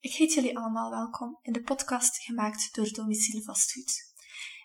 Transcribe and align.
Ik 0.00 0.12
heet 0.12 0.32
jullie 0.34 0.58
allemaal 0.58 0.90
welkom 0.90 1.38
in 1.42 1.52
de 1.52 1.62
podcast 1.62 2.22
gemaakt 2.22 2.74
door 2.74 2.92
Domiciel 2.92 3.42
Vastgoed. 3.42 4.12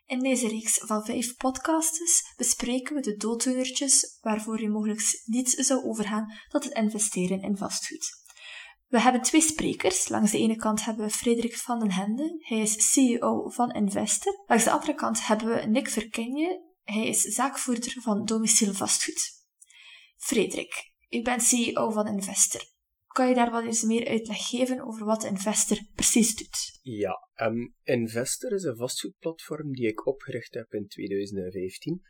In 0.05 0.19
deze 0.19 0.47
reeks 0.47 0.77
van 0.77 1.05
vijf 1.05 1.37
podcasts 1.37 2.33
bespreken 2.37 2.95
we 2.95 3.01
de 3.01 3.15
dooddoenertjes 3.15 4.17
waarvoor 4.21 4.61
je 4.61 4.69
mogelijk 4.69 5.21
niet 5.25 5.49
zou 5.49 5.83
overgaan 5.83 6.33
tot 6.47 6.63
het 6.63 6.73
investeren 6.73 7.41
in 7.41 7.57
vastgoed. 7.57 8.09
We 8.87 9.01
hebben 9.01 9.21
twee 9.21 9.41
sprekers. 9.41 10.07
Langs 10.07 10.31
de 10.31 10.37
ene 10.37 10.55
kant 10.55 10.85
hebben 10.85 11.05
we 11.05 11.11
Frederik 11.11 11.55
van 11.55 11.79
den 11.79 11.91
Hende. 11.91 12.35
Hij 12.39 12.59
is 12.59 12.91
CEO 12.91 13.49
van 13.49 13.71
Investor. 13.71 14.43
Langs 14.47 14.63
de 14.63 14.71
andere 14.71 14.93
kant 14.93 15.27
hebben 15.27 15.47
we 15.47 15.65
Nick 15.65 15.89
Verkenje. 15.89 16.61
Hij 16.83 17.07
is 17.07 17.21
zaakvoerder 17.21 18.01
van 18.01 18.25
Domiciel 18.25 18.73
Vastgoed. 18.73 19.38
Frederik, 20.19 20.91
u 21.09 21.21
bent 21.21 21.43
CEO 21.43 21.91
van 21.91 22.07
Investor. 22.07 22.61
Kan 23.07 23.27
je 23.27 23.35
daar 23.35 23.51
wat 23.51 23.63
eens 23.63 23.83
meer 23.83 24.07
uitleg 24.07 24.47
geven 24.47 24.81
over 24.81 25.05
wat 25.05 25.23
Investor 25.23 25.77
precies 25.95 26.35
doet? 26.35 26.79
Ja, 26.81 27.29
um, 27.35 27.75
Investor 27.83 28.51
is 28.51 28.63
een 28.63 28.75
vastgoedplatform 28.75 29.71
die 29.71 29.87
ik 29.87 30.07
opgericht 30.07 30.53
heb 30.53 30.73
in 30.73 30.87
2015 30.87 32.01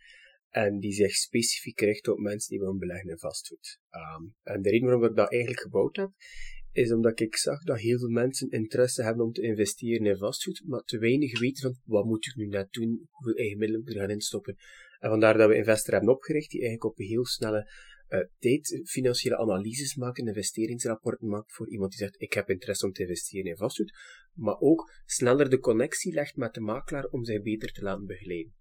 en 0.49 0.79
die 0.79 0.91
zich 0.91 1.11
specifiek 1.11 1.79
richt 1.79 2.07
op 2.07 2.17
mensen 2.17 2.49
die 2.49 2.59
willen 2.59 2.77
beleggen 2.77 3.09
in 3.09 3.17
vastgoed. 3.17 3.79
Um, 3.91 4.35
en 4.43 4.61
de 4.61 4.69
reden 4.69 4.87
waarom 4.87 5.05
ik 5.05 5.15
dat 5.15 5.31
eigenlijk 5.31 5.61
gebouwd 5.61 5.95
heb, 5.95 6.11
is 6.71 6.91
omdat 6.91 7.19
ik 7.19 7.35
zag 7.35 7.63
dat 7.63 7.79
heel 7.79 7.99
veel 7.99 8.09
mensen 8.09 8.49
interesse 8.49 9.03
hebben 9.03 9.25
om 9.25 9.31
te 9.31 9.41
investeren 9.41 10.05
in 10.05 10.17
vastgoed, 10.17 10.61
maar 10.65 10.81
te 10.81 10.97
weinig 10.97 11.39
weten 11.39 11.61
van 11.61 11.81
wat 11.83 12.05
moet 12.05 12.25
ik 12.25 12.35
nu 12.35 12.47
net 12.47 12.71
doen, 12.71 13.07
hoeveel 13.09 13.35
eigen 13.35 13.57
middelen 13.57 13.81
moet 13.83 13.93
ik 13.93 13.97
gaan 13.97 14.09
instoppen. 14.09 14.55
En 14.99 15.09
vandaar 15.09 15.37
dat 15.37 15.49
we 15.49 15.55
Investor 15.55 15.93
hebben 15.93 16.13
opgericht, 16.13 16.49
die 16.49 16.61
eigenlijk 16.61 16.91
op 16.91 16.99
een 16.99 17.05
heel 17.05 17.25
snelle 17.25 17.71
uh, 18.09 18.83
financiële 18.85 19.37
analyses 19.37 19.95
maken, 19.95 20.27
investeringsrapporten 20.27 21.27
maken 21.27 21.53
voor 21.53 21.69
iemand 21.69 21.91
die 21.91 21.99
zegt 21.99 22.21
ik 22.21 22.33
heb 22.33 22.49
interesse 22.49 22.85
om 22.85 22.91
te 22.91 23.01
investeren 23.01 23.45
in 23.45 23.57
vastgoed, 23.57 23.97
maar 24.33 24.59
ook 24.59 24.91
sneller 25.05 25.49
de 25.49 25.59
connectie 25.59 26.13
legt 26.13 26.35
met 26.35 26.53
de 26.53 26.61
makelaar 26.61 27.05
om 27.05 27.25
zich 27.25 27.41
beter 27.41 27.71
te 27.71 27.81
laten 27.81 28.05
begeleiden. 28.05 28.57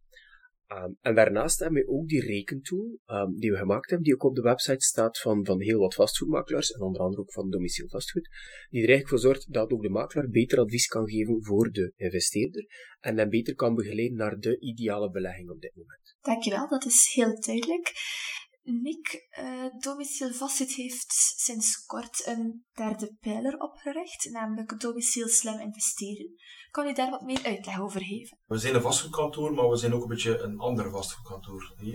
Um, 0.73 0.97
en 1.00 1.14
daarnaast 1.14 1.58
hebben 1.58 1.83
we 1.83 1.89
ook 1.89 2.08
die 2.08 2.20
rekentool 2.20 2.98
um, 3.06 3.39
die 3.39 3.50
we 3.50 3.56
gemaakt 3.56 3.89
hebben, 3.89 4.06
die 4.06 4.14
ook 4.14 4.25
op 4.25 4.34
de 4.34 4.42
website 4.42 4.84
staat 4.84 5.19
van, 5.19 5.45
van 5.45 5.61
heel 5.61 5.78
wat 5.78 5.95
vastgoedmakelaars, 5.95 6.70
en 6.70 6.80
onder 6.80 7.01
andere 7.01 7.23
ook 7.23 7.33
van 7.33 7.51
Domiciel 7.51 7.89
Vastgoed, 7.89 8.28
die 8.69 8.83
er 8.83 8.89
eigenlijk 8.89 9.08
voor 9.08 9.19
zorgt 9.19 9.53
dat 9.53 9.70
ook 9.70 9.83
de 9.83 9.89
makelaar 9.89 10.28
beter 10.28 10.58
advies 10.58 10.86
kan 10.86 11.08
geven 11.08 11.45
voor 11.45 11.70
de 11.70 11.92
investeerder 11.97 12.67
en 13.01 13.19
hem 13.19 13.28
beter 13.28 13.55
kan 13.55 13.75
begeleiden 13.75 14.17
naar 14.17 14.39
de 14.39 14.58
ideale 14.58 15.11
belegging 15.11 15.51
op 15.51 15.61
dit 15.61 15.75
moment. 15.75 16.17
Dankjewel, 16.20 16.69
dat 16.69 16.84
is 16.84 17.11
heel 17.14 17.41
duidelijk. 17.41 17.92
Nick, 18.70 19.28
uh, 19.41 19.80
Domiciel 19.80 20.33
Vastgoed 20.33 20.72
heeft 20.72 21.12
sinds 21.36 21.86
kort 21.86 22.27
een 22.27 22.64
derde 22.72 23.16
pijler 23.20 23.58
opgericht, 23.58 24.30
namelijk 24.30 24.80
Domiciel 24.80 25.28
Slim 25.28 25.61
Investeren. 25.61 26.34
Kan 26.70 26.86
u 26.86 26.92
daar 26.92 27.11
wat 27.11 27.22
meer 27.22 27.44
uitleg 27.44 27.80
over 27.80 28.00
geven? 28.00 28.39
We 28.46 28.58
zijn 28.58 28.74
een 28.74 28.83
vastgoedkantoor, 28.83 29.55
maar 29.55 29.69
we 29.69 29.77
zijn 29.77 29.94
ook 29.94 30.02
een 30.02 30.08
beetje 30.08 30.39
een 30.39 30.58
ander 30.58 30.91
vastgoedkantoor. 30.91 31.74
Uh, 31.80 31.92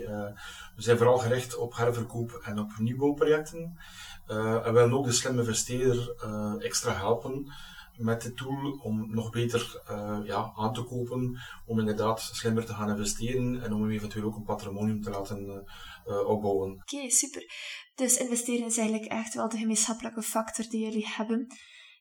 we 0.75 0.81
zijn 0.81 0.97
vooral 0.97 1.17
gericht 1.17 1.57
op 1.57 1.75
herverkoop 1.75 2.31
en 2.31 2.59
op 2.59 2.77
nieuwbouwprojecten. 2.77 3.79
Uh, 4.27 4.67
en 4.67 4.73
willen 4.73 4.93
ook 4.93 5.05
de 5.05 5.11
slimme 5.11 5.41
investeerder 5.41 6.15
extra 6.59 6.93
helpen 6.93 7.51
met 7.97 8.21
de 8.21 8.33
tool 8.33 8.79
om 8.81 9.13
nog 9.13 9.29
beter 9.29 9.81
ja, 10.25 10.51
aan 10.55 10.73
te 10.73 10.83
kopen, 10.83 11.39
om 11.65 11.79
inderdaad 11.79 12.21
slimmer 12.21 12.65
te 12.65 12.73
gaan 12.73 12.89
investeren 12.89 13.61
en 13.61 13.73
om 13.73 13.89
eventueel 13.89 14.25
ook 14.25 14.35
een 14.35 14.43
patrimonium 14.43 15.01
te 15.01 15.09
laten 15.09 15.65
uh, 16.07 16.29
opbouwen. 16.29 16.71
Oké, 16.71 17.09
super. 17.09 17.51
Dus 17.95 18.17
investeren 18.17 18.65
is 18.65 18.77
eigenlijk 18.77 19.11
echt 19.11 19.33
wel 19.33 19.49
de 19.49 19.57
gemeenschappelijke 19.57 20.21
factor 20.21 20.65
die 20.69 20.83
jullie 20.83 21.07
hebben. 21.07 21.47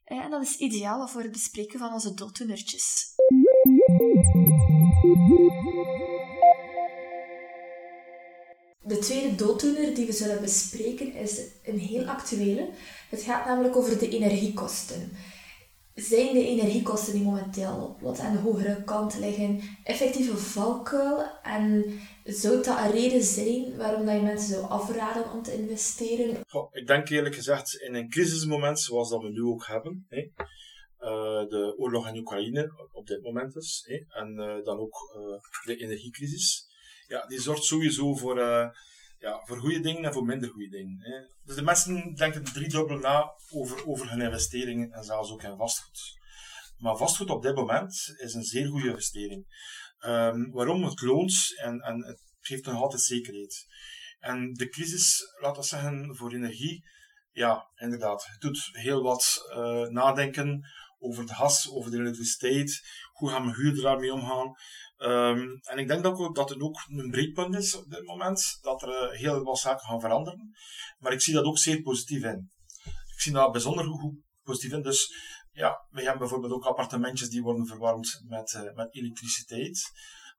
Uh, 0.06 0.25
en 0.25 0.31
dat 0.31 0.42
is 0.42 0.56
ideaal 0.56 1.08
voor 1.08 1.22
het 1.22 1.33
bespreken 1.33 1.78
van 1.78 1.92
onze 1.92 2.14
dooddoenertjes. 2.14 3.14
De 8.85 8.98
tweede 8.98 9.35
dooddoener 9.35 9.95
die 9.95 10.07
we 10.07 10.12
zullen 10.12 10.41
bespreken 10.41 11.14
is 11.14 11.41
een 11.62 11.79
heel 11.79 12.05
actuele. 12.05 12.70
Het 13.11 13.23
gaat 13.23 13.46
namelijk 13.46 13.77
over 13.77 13.98
de 13.98 14.08
energiekosten 14.08 15.17
zijn 15.95 16.35
de 16.35 16.46
energiekosten 16.46 17.12
die 17.12 17.23
momenteel 17.23 17.96
wat 18.01 18.18
aan 18.18 18.33
de 18.33 18.39
hogere 18.39 18.83
kant 18.85 19.18
liggen 19.18 19.61
effectieve 19.85 20.36
valkuil? 20.36 21.24
En 21.42 21.85
zou 22.24 22.62
dat 22.62 22.78
een 22.78 22.90
reden 22.90 23.22
zijn 23.22 23.77
waarom 23.77 24.06
dat 24.06 24.14
je 24.14 24.20
mensen 24.20 24.55
zou 24.55 24.66
afraden 24.68 25.33
om 25.33 25.42
te 25.42 25.55
investeren? 25.55 26.40
ik 26.72 26.86
denk 26.86 27.08
eerlijk 27.08 27.34
gezegd 27.34 27.74
in 27.74 27.94
een 27.94 28.08
crisismoment 28.08 28.80
zoals 28.80 29.10
dat 29.10 29.22
we 29.22 29.28
nu 29.28 29.42
ook 29.42 29.66
hebben. 29.66 30.06
Hè, 30.08 30.20
uh, 30.20 31.48
de 31.48 31.74
oorlog 31.78 32.08
in 32.08 32.18
Oekraïne 32.18 32.88
op 32.92 33.06
dit 33.06 33.22
moment 33.22 33.56
is. 33.56 33.84
Hè, 33.86 34.20
en 34.20 34.34
uh, 34.36 34.64
dan 34.64 34.78
ook 34.78 35.14
uh, 35.16 35.64
de 35.64 35.77
energiecrisis. 35.77 36.70
Ja, 37.08 37.27
die 37.27 37.40
zorgt 37.40 37.64
sowieso 37.64 38.14
voor 38.14 38.38
ja, 39.22 39.42
voor 39.44 39.58
goede 39.58 39.80
dingen 39.80 40.05
en 40.05 40.12
voor 40.12 40.24
minder 40.24 40.50
goede 40.50 40.68
dingen. 40.68 40.98
Hè. 41.00 41.20
Dus 41.44 41.56
de 41.56 41.62
mensen 41.62 42.14
denken 42.14 42.44
driedubbel 42.44 42.98
na 42.98 43.32
over, 43.50 43.86
over 43.86 44.11
hun 44.11 44.20
investeringen 44.20 44.92
en 44.92 45.05
zelfs 45.05 45.32
ook 45.32 45.42
in 45.42 45.56
vastgoed. 45.56 46.20
Maar 46.82 46.96
vastgoed 46.96 47.30
op 47.30 47.42
dit 47.42 47.54
moment 47.54 48.14
is 48.16 48.34
een 48.34 48.44
zeer 48.44 48.68
goede 48.68 48.88
investering. 48.88 49.46
Um, 50.06 50.50
waarom? 50.50 50.84
Het 50.84 51.00
loont 51.00 51.58
en, 51.60 51.80
en 51.80 52.04
het 52.04 52.22
geeft 52.40 52.64
nog 52.64 52.82
altijd 52.82 53.02
zekerheid. 53.02 53.66
En 54.18 54.52
de 54.52 54.68
crisis, 54.68 55.20
laten 55.40 55.62
we 55.62 55.68
zeggen, 55.68 56.16
voor 56.16 56.32
energie, 56.32 56.84
ja, 57.30 57.70
inderdaad, 57.74 58.26
het 58.26 58.40
doet 58.40 58.68
heel 58.72 59.02
wat 59.02 59.48
uh, 59.56 59.86
nadenken 59.86 60.70
over 60.98 61.22
het 61.22 61.32
gas, 61.32 61.70
over 61.70 61.90
de 61.90 61.98
elektriciteit, 61.98 62.82
hoe 63.12 63.30
gaan 63.30 63.46
we 63.46 63.54
huurder 63.54 63.82
daarmee 63.82 64.12
omgaan. 64.12 64.54
Um, 64.98 65.58
en 65.60 65.78
ik 65.78 65.88
denk 65.88 66.02
dat, 66.02 66.18
ook, 66.18 66.34
dat 66.34 66.48
het 66.48 66.60
ook 66.60 66.84
een 66.88 67.10
breedpunt 67.10 67.54
is 67.54 67.74
op 67.74 67.90
dit 67.90 68.04
moment, 68.04 68.58
dat 68.60 68.82
er 68.82 69.12
uh, 69.12 69.18
heel 69.18 69.42
wat 69.42 69.58
zaken 69.58 69.86
gaan 69.86 70.00
veranderen. 70.00 70.54
Maar 70.98 71.12
ik 71.12 71.20
zie 71.20 71.34
dat 71.34 71.44
ook 71.44 71.58
zeer 71.58 71.82
positief 71.82 72.22
in. 72.22 72.50
Ik 72.84 73.20
zie 73.20 73.32
dat 73.32 73.52
bijzonder 73.52 73.84
goed 73.84 74.14
positief 74.42 74.72
in. 74.72 74.82
Dus 74.82 75.14
ja, 75.52 75.86
we 75.90 76.01
hebben 76.01 76.18
bijvoorbeeld 76.18 76.52
ook 76.52 76.64
appartementjes 76.64 77.29
die 77.29 77.42
worden 77.42 77.67
verwarmd 77.67 78.23
met, 78.29 78.52
uh, 78.52 78.74
met 78.74 78.95
elektriciteit. 78.95 79.90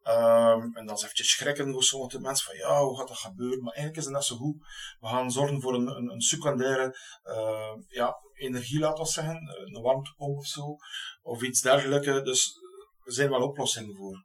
Um, 0.08 0.76
en 0.76 0.86
dan 0.86 0.96
is 0.96 1.04
eventjes 1.04 1.32
schrikken 1.32 1.72
voor 1.72 1.84
sommige 1.84 2.20
mensen 2.20 2.46
van 2.46 2.56
ja, 2.56 2.84
hoe 2.84 2.98
gaat 2.98 3.08
dat 3.08 3.18
gebeuren? 3.18 3.64
Maar 3.64 3.74
eigenlijk 3.74 3.98
is 3.98 4.04
het 4.04 4.14
net 4.14 4.24
zo 4.24 4.36
goed. 4.36 4.56
We 5.00 5.08
gaan 5.08 5.32
zorgen 5.32 5.62
voor 5.62 5.74
een, 5.74 5.88
een, 5.88 6.12
een 6.12 6.22
secundaire 6.22 6.98
uh, 7.24 7.74
ja, 7.88 8.16
energie, 8.34 8.80
laten 8.80 9.04
we 9.04 9.10
zeggen, 9.10 9.36
een 9.66 9.82
warmtepomp 9.82 10.38
of 10.38 10.46
zo, 10.46 10.76
of 11.22 11.42
iets 11.42 11.62
dergelijks. 11.62 12.06
Dus 12.06 12.60
er 13.04 13.14
zijn 13.14 13.30
wel 13.30 13.42
oplossingen 13.42 13.96
voor. 13.96 14.24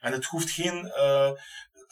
En 0.00 0.12
het 0.12 0.24
hoeft 0.24 0.50
geen 0.50 0.84
uh, 0.86 1.30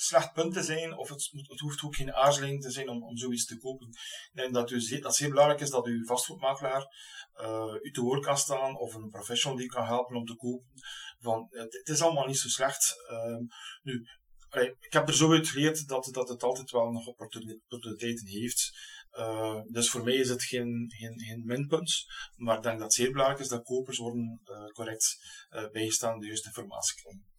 slecht 0.00 0.32
punt 0.32 0.52
te 0.52 0.62
zijn, 0.62 0.96
of 0.96 1.08
het, 1.08 1.30
het, 1.32 1.60
hoeft 1.60 1.82
ook 1.82 1.96
geen 1.96 2.14
aarzeling 2.14 2.62
te 2.62 2.70
zijn 2.70 2.88
om, 2.88 3.02
om 3.02 3.16
zoiets 3.16 3.46
te 3.46 3.58
kopen. 3.58 3.86
Ik 3.86 4.30
denk 4.32 4.54
dat, 4.54 4.70
het 4.70 5.14
zeer 5.14 5.28
belangrijk 5.28 5.60
is 5.60 5.70
dat 5.70 5.86
uw 5.86 6.04
vastgoedmakelaar 6.04 6.86
uh, 7.40 7.74
u 7.82 7.90
te 7.90 8.00
woord 8.00 8.24
kan 8.24 8.38
staan, 8.38 8.76
of 8.76 8.94
een 8.94 9.10
professional 9.10 9.58
die 9.58 9.68
kan 9.68 9.84
helpen 9.84 10.16
om 10.16 10.24
te 10.24 10.36
kopen. 10.36 10.68
Van, 11.18 11.46
het, 11.50 11.88
is 11.88 12.02
allemaal 12.02 12.26
niet 12.26 12.38
zo 12.38 12.48
slecht. 12.48 12.94
Uh, 13.10 13.36
nu, 13.82 14.06
ik 14.80 14.92
heb 14.92 15.08
er 15.08 15.14
zo 15.14 15.32
uit 15.32 15.48
geleerd 15.48 15.88
dat, 15.88 16.08
dat 16.12 16.28
het 16.28 16.42
altijd 16.42 16.70
wel 16.70 16.90
nog 16.90 17.06
opportuniteiten 17.06 18.26
heeft. 18.26 18.70
Uh, 19.18 19.60
dus 19.66 19.90
voor 19.90 20.04
mij 20.04 20.14
is 20.14 20.28
het 20.28 20.42
geen, 20.42 20.92
geen, 20.96 21.20
geen 21.20 21.42
minpunt, 21.44 22.04
maar 22.36 22.56
ik 22.56 22.62
denk 22.62 22.74
dat 22.74 22.84
het 22.86 22.94
zeer 22.94 23.10
belangrijk 23.10 23.40
is 23.40 23.48
dat 23.48 23.62
kopers 23.62 23.98
worden 23.98 24.40
uh, 24.44 24.64
correct 24.66 25.18
uh, 25.50 25.70
bijgestaan 25.70 26.18
de 26.18 26.26
juiste 26.26 26.48
informatie 26.48 27.00
krijgen. 27.00 27.29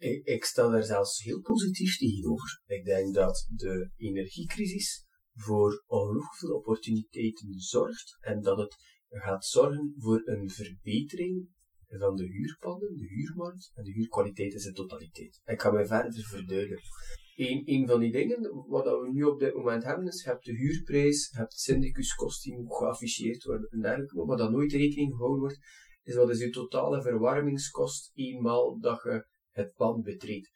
Ik, 0.00 0.24
ik 0.24 0.52
daar 0.54 0.82
zelfs 0.82 1.22
heel 1.22 1.40
positief 1.40 1.96
tegenover. 1.96 2.62
Ik 2.66 2.84
denk 2.84 3.14
dat 3.14 3.46
de 3.54 3.90
energiecrisis 3.96 5.06
voor 5.34 5.84
ongelooflijk 5.86 6.36
veel 6.36 6.56
opportuniteiten 6.56 7.54
zorgt 7.54 8.16
en 8.20 8.42
dat 8.42 8.58
het 8.58 8.76
gaat 9.08 9.44
zorgen 9.44 9.94
voor 9.98 10.22
een 10.24 10.50
verbetering 10.50 11.48
van 11.88 12.16
de 12.16 12.24
huurpanden, 12.24 12.96
de 12.96 13.06
huurmarkt 13.06 13.70
en 13.74 13.84
de 13.84 13.92
huurkwaliteit 13.92 14.52
in 14.52 14.58
zijn 14.58 14.74
totaliteit. 14.74 15.40
Ik 15.44 15.60
ga 15.60 15.70
mij 15.70 15.86
verder 15.86 16.22
verduidelijken. 16.22 16.88
Een, 17.34 17.62
een 17.64 17.86
van 17.86 18.00
die 18.00 18.12
dingen, 18.12 18.66
wat 18.68 18.84
we 18.84 19.10
nu 19.12 19.22
op 19.22 19.40
dit 19.40 19.54
moment 19.54 19.84
hebben, 19.84 20.06
is, 20.06 20.22
je 20.22 20.28
hebt 20.28 20.44
de 20.44 20.52
huurprijs, 20.52 21.30
je 21.30 21.38
hebt 21.38 21.52
syndicuskosten 21.52 22.56
die 22.56 22.64
geafficheerd 22.68 23.44
worden 23.44 23.68
en 23.70 23.80
dergelijke, 23.80 24.16
maar 24.16 24.26
wat 24.26 24.38
dan 24.38 24.52
nooit 24.52 24.72
rekening 24.72 25.12
gehouden 25.12 25.40
wordt, 25.40 25.58
is 26.02 26.14
wat 26.14 26.30
is 26.30 26.38
je 26.38 26.50
totale 26.50 27.02
verwarmingskost 27.02 28.10
eenmaal 28.14 28.78
dat 28.78 29.02
je 29.02 29.28
het 29.50 29.74
pand 29.74 30.04
betreedt. 30.04 30.50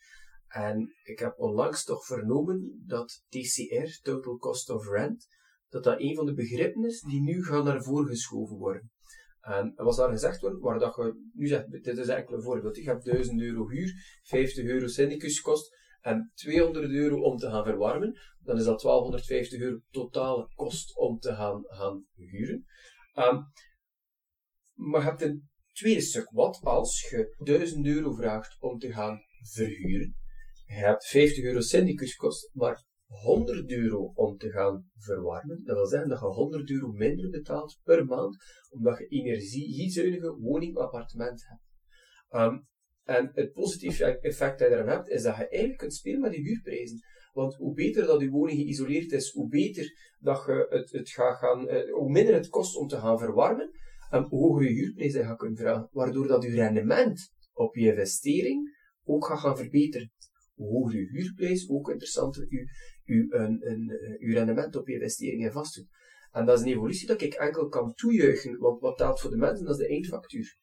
En 0.48 0.94
ik 1.04 1.18
heb 1.18 1.38
onlangs 1.38 1.84
toch 1.84 2.06
vernomen 2.06 2.82
dat 2.86 3.24
TCR, 3.28 4.02
Total 4.02 4.36
Cost 4.36 4.70
of 4.70 4.88
Rent, 4.88 5.26
dat 5.68 5.84
dat 5.84 6.00
een 6.00 6.14
van 6.14 6.26
de 6.26 6.34
begrippen 6.34 6.84
is 6.84 7.00
die 7.00 7.22
nu 7.22 7.44
gaan 7.44 7.64
naar 7.64 7.82
voren 7.82 8.08
geschoven 8.08 8.56
worden. 8.56 8.90
En 9.40 9.72
was 9.76 9.96
daar 9.96 10.10
gezegd 10.10 10.40
worden, 10.40 10.60
waar 10.60 10.78
dat 10.78 10.94
je 10.96 11.30
nu 11.32 11.46
zegt, 11.46 11.70
dit 11.70 11.86
is 11.86 11.96
eigenlijk 11.96 12.30
een 12.30 12.42
voorbeeld, 12.42 12.76
je 12.76 12.82
hebt 12.82 13.04
1000 13.04 13.40
euro 13.40 13.68
huur, 13.68 14.20
50 14.22 14.64
euro 14.64 14.86
syndicuskost, 14.86 15.76
en 16.00 16.32
200 16.34 16.90
euro 16.90 17.20
om 17.20 17.36
te 17.36 17.50
gaan 17.50 17.64
verwarmen, 17.64 18.18
dan 18.38 18.56
is 18.56 18.64
dat 18.64 18.80
1250 18.80 19.60
euro 19.60 19.78
totale 19.90 20.48
kost 20.54 20.96
om 20.96 21.18
te 21.18 21.34
gaan, 21.34 21.62
gaan 21.64 22.06
huren. 22.14 22.64
Um, 23.14 23.46
maar 24.74 25.00
je 25.00 25.06
hebt 25.06 25.22
een 25.22 25.48
tweede 25.74 26.00
stuk. 26.00 26.30
Wat 26.30 26.60
als 26.62 27.08
je 27.10 27.34
1000 27.38 27.86
euro 27.86 28.12
vraagt 28.12 28.56
om 28.60 28.78
te 28.78 28.92
gaan 28.92 29.20
verhuren? 29.40 30.16
Je 30.66 30.74
hebt 30.74 31.06
50 31.06 31.44
euro 31.44 31.60
syndicuskost, 31.60 32.50
maar 32.52 32.84
100 33.06 33.70
euro 33.70 34.12
om 34.14 34.36
te 34.36 34.50
gaan 34.50 34.90
verwarmen. 34.96 35.64
Dat 35.64 35.76
wil 35.76 35.86
zeggen 35.86 36.08
dat 36.08 36.20
je 36.20 36.26
100 36.26 36.70
euro 36.70 36.92
minder 36.92 37.30
betaalt 37.30 37.80
per 37.82 38.04
maand, 38.06 38.36
omdat 38.70 38.98
je 38.98 39.06
energiezuinige 39.06 40.36
woning 40.36 40.76
appartement 40.76 41.44
hebt. 41.46 41.62
Um, 42.44 42.66
en 43.04 43.30
het 43.34 43.52
positieve 43.52 44.18
effect 44.20 44.58
dat 44.58 44.68
je 44.68 44.74
eraan 44.74 44.88
hebt, 44.88 45.08
is 45.08 45.22
dat 45.22 45.36
je 45.36 45.48
eigenlijk 45.48 45.78
kunt 45.78 45.94
spelen 45.94 46.20
met 46.20 46.32
die 46.32 46.42
huurprijzen. 46.42 46.98
Want 47.32 47.54
hoe 47.54 47.74
beter 47.74 48.06
dat 48.06 48.20
je 48.20 48.28
woning 48.28 48.58
geïsoleerd 48.58 49.12
is, 49.12 49.32
hoe 49.32 49.48
beter 49.48 50.14
dat 50.18 50.44
je 50.46 50.66
het, 50.70 50.90
het 50.90 51.10
gaat 51.10 51.38
gaan, 51.38 51.68
uh, 51.68 51.92
hoe 51.92 52.10
minder 52.10 52.34
het 52.34 52.48
kost 52.48 52.76
om 52.76 52.88
te 52.88 52.98
gaan 52.98 53.18
verwarmen, 53.18 53.70
en 54.14 54.22
hoe 54.22 54.40
hoger 54.40 54.64
je 54.68 54.74
huurprijzen 54.74 55.24
gaat 55.24 55.38
kunnen 55.38 55.56
vragen. 55.56 55.88
Waardoor 55.92 56.26
dat 56.26 56.42
je 56.42 56.50
rendement 56.50 57.32
op 57.52 57.74
je 57.74 57.90
investering 57.90 58.76
ook 59.04 59.26
gaat 59.26 59.38
gaan 59.38 59.56
verbeteren. 59.56 60.12
Hoe 60.54 60.68
hoger 60.68 61.00
je 61.00 61.06
huurprijs, 61.06 61.68
ook 61.68 61.90
interessanter 61.90 62.46
je, 62.48 62.66
je, 63.04 63.26
een, 63.28 63.70
een, 63.70 63.84
je 64.18 64.32
rendement 64.32 64.76
op 64.76 64.88
je 64.88 64.94
investering 64.94 65.44
in 65.44 65.52
vastgoed. 65.52 65.86
En 66.32 66.46
dat 66.46 66.58
is 66.58 66.64
een 66.64 66.70
evolutie 66.70 67.06
dat 67.06 67.22
ik 67.22 67.34
enkel 67.34 67.68
kan 67.68 67.94
toejuichen, 67.94 68.58
want 68.58 68.80
wat 68.80 68.96
telt 68.96 69.20
voor 69.20 69.30
de 69.30 69.36
mensen, 69.36 69.66
dat 69.66 69.80
is 69.80 69.86
de 69.86 69.92
eindfactuur 69.92 70.56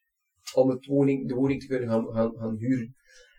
om 0.54 0.70
het 0.70 0.86
woning, 0.86 1.28
de 1.28 1.34
woning 1.34 1.62
te 1.62 1.68
kunnen 1.68 1.90
gaan, 1.90 2.06
gaan, 2.14 2.36
gaan 2.36 2.56
huren. 2.56 2.96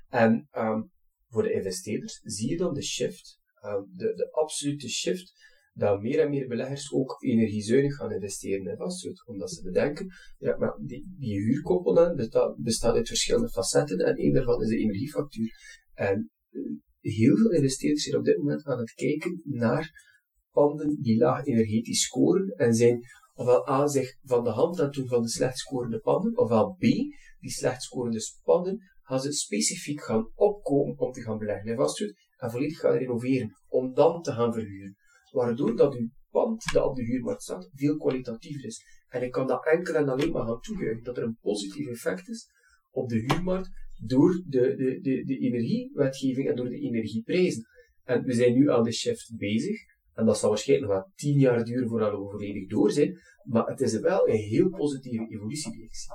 En 0.08 0.48
um, 0.56 0.90
voor 1.28 1.42
de 1.42 1.52
investeerders 1.52 2.20
zie 2.22 2.50
je 2.50 2.56
dan 2.56 2.74
de 2.74 2.82
shift, 2.82 3.40
um, 3.64 3.90
de, 3.96 4.14
de 4.14 4.32
absolute 4.32 4.88
shift, 4.88 5.32
dat 5.72 6.00
meer 6.00 6.20
en 6.20 6.30
meer 6.30 6.48
beleggers 6.48 6.92
ook 6.92 7.16
energiezuinig 7.22 7.94
gaan 7.94 8.12
investeren 8.12 8.66
in 8.66 8.76
vastgoed. 8.76 9.26
Omdat 9.26 9.50
ze 9.50 9.62
bedenken, 9.62 10.06
ja, 10.38 10.56
maar 10.56 10.78
die, 10.80 11.14
die 11.18 11.40
huurcomponent 11.40 12.16
bestaat, 12.16 12.56
bestaat 12.56 12.94
uit 12.94 13.08
verschillende 13.08 13.50
facetten 13.50 13.98
en 13.98 14.16
één 14.16 14.32
daarvan 14.32 14.62
is 14.62 14.68
de 14.68 14.78
energiefactuur. 14.78 15.80
En 15.94 16.30
uh, 16.50 16.62
heel 17.00 17.36
veel 17.36 17.50
investeerders 17.50 18.02
zijn 18.02 18.16
op 18.16 18.24
dit 18.24 18.36
moment 18.36 18.64
aan 18.64 18.78
het 18.78 18.92
kijken 18.92 19.42
naar 19.44 20.10
panden 20.50 21.02
die 21.02 21.18
laag 21.18 21.46
energetisch 21.46 22.02
scoren 22.02 22.48
en 22.48 22.74
zijn 22.74 23.00
ofwel 23.34 23.68
A 23.68 23.86
zich 23.86 24.16
van 24.22 24.44
de 24.44 24.50
hand 24.50 24.80
aan 24.80 24.90
doen 24.90 25.08
van 25.08 25.22
de 25.22 25.28
slecht 25.28 25.58
scorende 25.58 25.98
panden, 25.98 26.38
ofwel 26.38 26.72
B, 26.72 26.80
die 26.80 27.50
slecht 27.50 27.82
scorende 27.82 28.20
panden, 28.42 28.78
gaan 29.02 29.20
ze 29.20 29.32
specifiek 29.32 30.02
gaan 30.02 30.30
opkomen 30.34 30.98
om 30.98 31.12
te 31.12 31.20
gaan 31.20 31.38
beleggen 31.38 31.70
in 31.70 31.76
vastgoed 31.76 32.14
en 32.36 32.50
volledig 32.50 32.78
gaan 32.78 32.96
renoveren, 32.96 33.56
om 33.68 33.94
dan 33.94 34.22
te 34.22 34.32
gaan 34.32 34.52
verhuren. 34.52 34.96
Waardoor 35.32 35.76
dat 35.76 35.94
uw 35.94 36.08
pand 36.30 36.72
dat 36.72 36.84
op 36.84 36.96
de 36.96 37.04
huurmarkt 37.04 37.42
staat 37.42 37.70
veel 37.74 37.96
kwalitatiever 37.96 38.64
is. 38.64 38.84
En 39.08 39.22
ik 39.22 39.30
kan 39.30 39.46
dat 39.46 39.66
enkel 39.66 39.94
en 39.94 40.08
alleen 40.08 40.32
maar 40.32 40.46
gaan 40.46 40.60
toejuichen 40.60 41.04
dat 41.04 41.16
er 41.16 41.22
een 41.22 41.38
positief 41.40 41.88
effect 41.88 42.28
is 42.28 42.50
op 42.90 43.08
de 43.08 43.18
huurmarkt 43.18 43.68
door 44.04 44.42
de, 44.46 44.74
de, 44.76 45.00
de, 45.00 45.24
de 45.24 45.38
energiewetgeving 45.38 46.48
en 46.48 46.56
door 46.56 46.68
de 46.68 46.78
energieprijzen. 46.78 47.66
En 48.04 48.22
we 48.22 48.32
zijn 48.32 48.54
nu 48.54 48.70
aan 48.70 48.82
de 48.82 48.92
shift 48.92 49.36
bezig. 49.36 49.80
En 50.14 50.26
dat 50.26 50.38
zal 50.38 50.48
waarschijnlijk 50.48 50.92
nog 50.92 51.00
wel 51.00 51.10
tien 51.14 51.38
jaar 51.38 51.64
duren 51.64 51.88
voordat 51.88 52.10
we 52.10 52.30
volledig 52.30 52.68
door 52.68 52.90
zijn. 52.90 53.18
Maar 53.42 53.66
het 53.66 53.80
is 53.80 54.00
wel 54.00 54.28
een 54.28 54.40
heel 54.40 54.68
positieve 54.68 55.26
evolutie 55.28 55.72
die 55.72 55.84
ik 55.84 55.94
zie. 55.94 56.10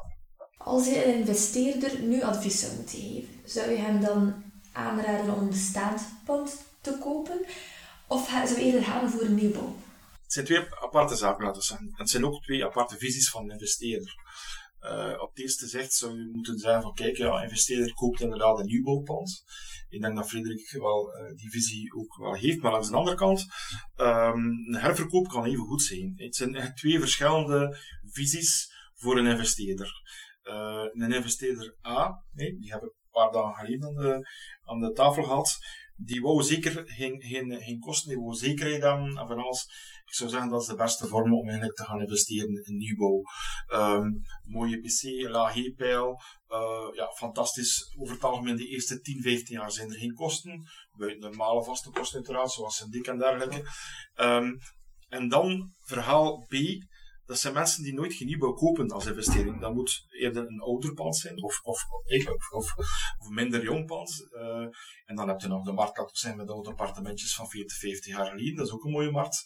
Als 0.57 0.87
je 0.87 1.05
een 1.05 1.15
investeerder 1.15 2.03
nu 2.03 2.21
advies 2.21 2.59
zou 2.59 2.75
moeten 2.75 2.99
geven, 2.99 3.29
zou 3.43 3.69
je 3.71 3.77
hem 3.77 4.01
dan 4.01 4.33
aanraden 4.73 5.33
om 5.33 5.41
een 5.41 5.49
bestaand 5.49 6.01
pand 6.25 6.65
te 6.81 6.97
kopen? 6.99 7.39
Of 8.07 8.29
zou 8.29 8.59
eerder 8.59 8.83
gaan 8.83 9.09
voor 9.09 9.21
een 9.21 9.35
nieuwbouw? 9.35 9.75
Het 10.23 10.33
zijn 10.33 10.45
twee 10.45 10.75
aparte 10.83 11.15
zaken, 11.15 11.43
laten 11.45 11.59
we 11.59 11.67
zeggen. 11.67 11.89
Het 11.91 12.09
zijn 12.09 12.25
ook 12.25 12.41
twee 12.43 12.65
aparte 12.65 12.97
visies 12.97 13.29
van 13.29 13.43
een 13.43 13.51
investeerder. 13.51 14.15
Uh, 14.81 15.21
op 15.21 15.29
het 15.29 15.39
eerste 15.39 15.67
zicht 15.67 15.93
zou 15.93 16.17
je 16.17 16.29
moeten 16.31 16.57
zeggen 16.57 16.81
van 16.81 16.93
kijk, 16.93 17.17
ja, 17.17 17.43
investeerder 17.43 17.93
koopt 17.93 18.21
inderdaad 18.21 18.59
een 18.59 18.65
nieuwbouwpand. 18.65 19.43
Ik 19.89 20.01
denk 20.01 20.15
dat 20.15 20.29
Frederik 20.29 20.71
wel 20.71 21.17
uh, 21.17 21.35
die 21.35 21.49
visie 21.49 21.93
ook 21.93 22.17
wel 22.17 22.33
heeft, 22.33 22.61
maar 22.61 22.71
langs 22.71 22.89
de 22.89 22.95
andere 22.95 23.15
kant, 23.15 23.45
um, 23.95 24.35
een 24.67 24.79
herverkoop 24.79 25.27
kan 25.27 25.45
even 25.45 25.65
goed 25.65 25.81
zijn. 25.81 26.13
Het 26.15 26.35
zijn 26.35 26.73
twee 26.75 26.99
verschillende 26.99 27.77
visies 28.03 28.71
voor 28.93 29.17
een 29.17 29.27
investeerder. 29.27 29.91
Uh, 30.43 30.83
een 30.91 31.11
investeerder 31.11 31.75
A, 31.87 32.23
nee, 32.33 32.59
die 32.59 32.71
hebben 32.71 32.89
een 32.89 33.09
paar 33.11 33.31
dagen 33.31 33.65
geleden 33.65 33.87
aan 33.87 33.95
de, 33.95 34.29
aan 34.63 34.79
de 34.79 34.91
tafel 34.91 35.23
gehad, 35.23 35.57
die 35.97 36.21
wou 36.21 36.43
zeker 36.43 36.83
geen, 36.85 37.21
geen, 37.21 37.61
geen 37.61 37.79
kosten, 37.79 38.09
die 38.09 38.19
wou 38.19 38.35
zekerheid 38.35 38.81
hebben 38.81 39.17
en 39.17 39.27
van 39.27 39.39
alles. 39.39 39.63
Ik 40.05 40.13
zou 40.13 40.29
zeggen 40.29 40.49
dat 40.49 40.61
is 40.61 40.67
de 40.67 40.75
beste 40.75 41.07
vorm 41.07 41.33
om 41.33 41.47
eigenlijk 41.47 41.77
te 41.77 41.83
gaan 41.83 42.01
investeren 42.01 42.65
in 42.65 42.77
nieuwbouw. 42.77 43.21
Um, 43.73 44.21
mooie 44.43 44.79
PC, 44.79 45.29
laag 45.29 45.53
heetpeil, 45.53 46.21
uh, 46.49 46.95
ja, 46.95 47.07
fantastisch. 47.15 47.95
Over 47.97 48.13
het 48.13 48.23
algemeen 48.23 48.55
de 48.55 48.67
eerste 48.67 48.99
10, 48.99 49.21
15 49.21 49.55
jaar 49.55 49.71
zijn 49.71 49.89
er 49.89 49.97
geen 49.97 50.13
kosten. 50.13 50.67
Buiten 50.97 51.19
normale 51.19 51.63
vaste 51.63 51.89
kosten 51.89 52.17
uiteraard, 52.17 52.51
zoals 52.51 52.75
syndiek 52.75 53.07
en 53.07 53.17
dergelijke. 53.17 53.69
Um, 54.15 54.57
en 55.09 55.27
dan 55.27 55.73
verhaal 55.77 56.45
B 56.47 56.53
dat 57.27 57.39
zijn 57.39 57.53
mensen 57.53 57.83
die 57.83 57.93
nooit 57.93 58.19
nieuwbouw 58.19 58.53
kopen 58.53 58.89
als 58.89 59.05
investering. 59.05 59.61
Dat 59.61 59.73
moet 59.73 60.05
eerder 60.09 60.47
een 60.47 60.61
ouder 60.61 60.93
pand 60.93 61.15
zijn, 61.15 61.43
of, 61.43 61.61
of, 61.63 61.85
of, 62.49 62.75
of, 63.17 63.29
minder 63.29 63.63
jong 63.63 63.85
pand. 63.85 64.27
Uh, 64.31 64.67
en 65.05 65.15
dan 65.15 65.27
heb 65.27 65.41
je 65.41 65.47
nog 65.47 65.63
de 65.63 65.71
markt 65.71 66.17
zijn 66.17 66.37
met 66.37 66.49
oude 66.49 66.69
appartementjes 66.69 67.35
van 67.35 67.49
40, 67.49 67.77
50 67.77 68.15
jaar 68.15 68.25
geleden. 68.25 68.55
Dat 68.55 68.67
is 68.67 68.73
ook 68.73 68.83
een 68.83 68.91
mooie 68.91 69.11
markt. 69.11 69.43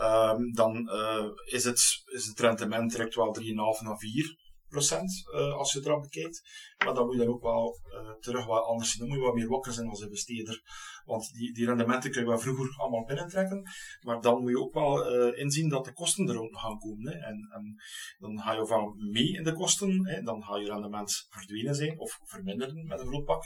Uh, 0.00 0.34
dan 0.52 0.76
uh, 0.76 1.26
is, 1.44 1.64
het, 1.64 2.02
is 2.04 2.26
het 2.26 2.40
rendement 2.40 2.90
direct 2.90 3.14
wel 3.14 3.36
3,5 3.40 3.44
naar 3.84 3.98
4 3.98 4.00
procent, 4.18 4.51
uh, 4.74 5.54
als 5.54 5.72
je 5.72 5.78
het 5.78 5.86
erop 5.86 6.02
bekijkt. 6.02 6.42
Maar 6.84 6.94
dan 6.94 7.04
moet 7.04 7.14
je 7.14 7.20
dan 7.20 7.34
ook 7.34 7.42
wel 7.42 7.78
uh, 7.86 8.10
terug 8.20 8.46
wat 8.46 8.64
anders. 8.64 8.94
Dan 8.94 9.08
moet 9.08 9.16
je 9.16 9.22
wat 9.22 9.34
meer 9.34 9.48
wakker 9.48 9.72
zijn 9.72 9.88
als 9.88 10.00
investeerder. 10.00 10.62
Want 11.04 11.32
die, 11.32 11.52
die 11.52 11.66
rendementen 11.66 12.10
kun 12.10 12.20
je 12.20 12.28
wel 12.28 12.38
vroeger 12.38 12.74
allemaal 12.76 13.04
binnentrekken. 13.04 13.62
Maar 14.00 14.20
dan 14.20 14.40
moet 14.40 14.50
je 14.50 14.60
ook 14.60 14.72
wel 14.72 15.12
uh, 15.12 15.38
inzien 15.38 15.68
dat 15.68 15.84
de 15.84 15.92
kosten 15.92 16.28
er 16.28 16.40
ook 16.40 16.58
gaan 16.58 16.78
komen. 16.78 17.12
Hè. 17.12 17.18
En, 17.18 17.48
en 17.52 17.76
dan 18.18 18.40
ga 18.40 18.52
je 18.52 18.60
ofwel 18.60 18.94
mee 18.96 19.32
in 19.32 19.44
de 19.44 19.52
kosten, 19.52 20.06
hè. 20.06 20.22
dan 20.22 20.44
ga 20.44 20.56
je 20.56 20.66
rendement 20.66 21.26
verdwenen 21.30 21.74
zijn 21.74 21.98
of 21.98 22.18
verminderen 22.24 22.86
met 22.86 23.00
een 23.00 23.06
groot 23.06 23.24
pak. 23.24 23.44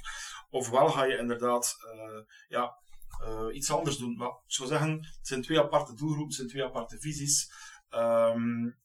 Ofwel 0.51 0.89
ga 0.89 1.05
je 1.05 1.19
inderdaad 1.19 1.77
ja, 2.49 2.79
iets 3.53 3.71
anders 3.71 3.97
doen. 3.97 4.17
Maar 4.17 4.29
ik 4.29 4.53
zou 4.53 4.69
zeggen, 4.69 4.91
het 4.93 5.27
zijn 5.27 5.43
twee 5.43 5.61
aparte 5.61 5.95
doelgroepen, 5.95 6.27
het 6.27 6.35
zijn 6.35 6.49
twee 6.49 6.65
aparte 6.65 6.99
visies. 6.99 7.51
Um, 7.91 8.77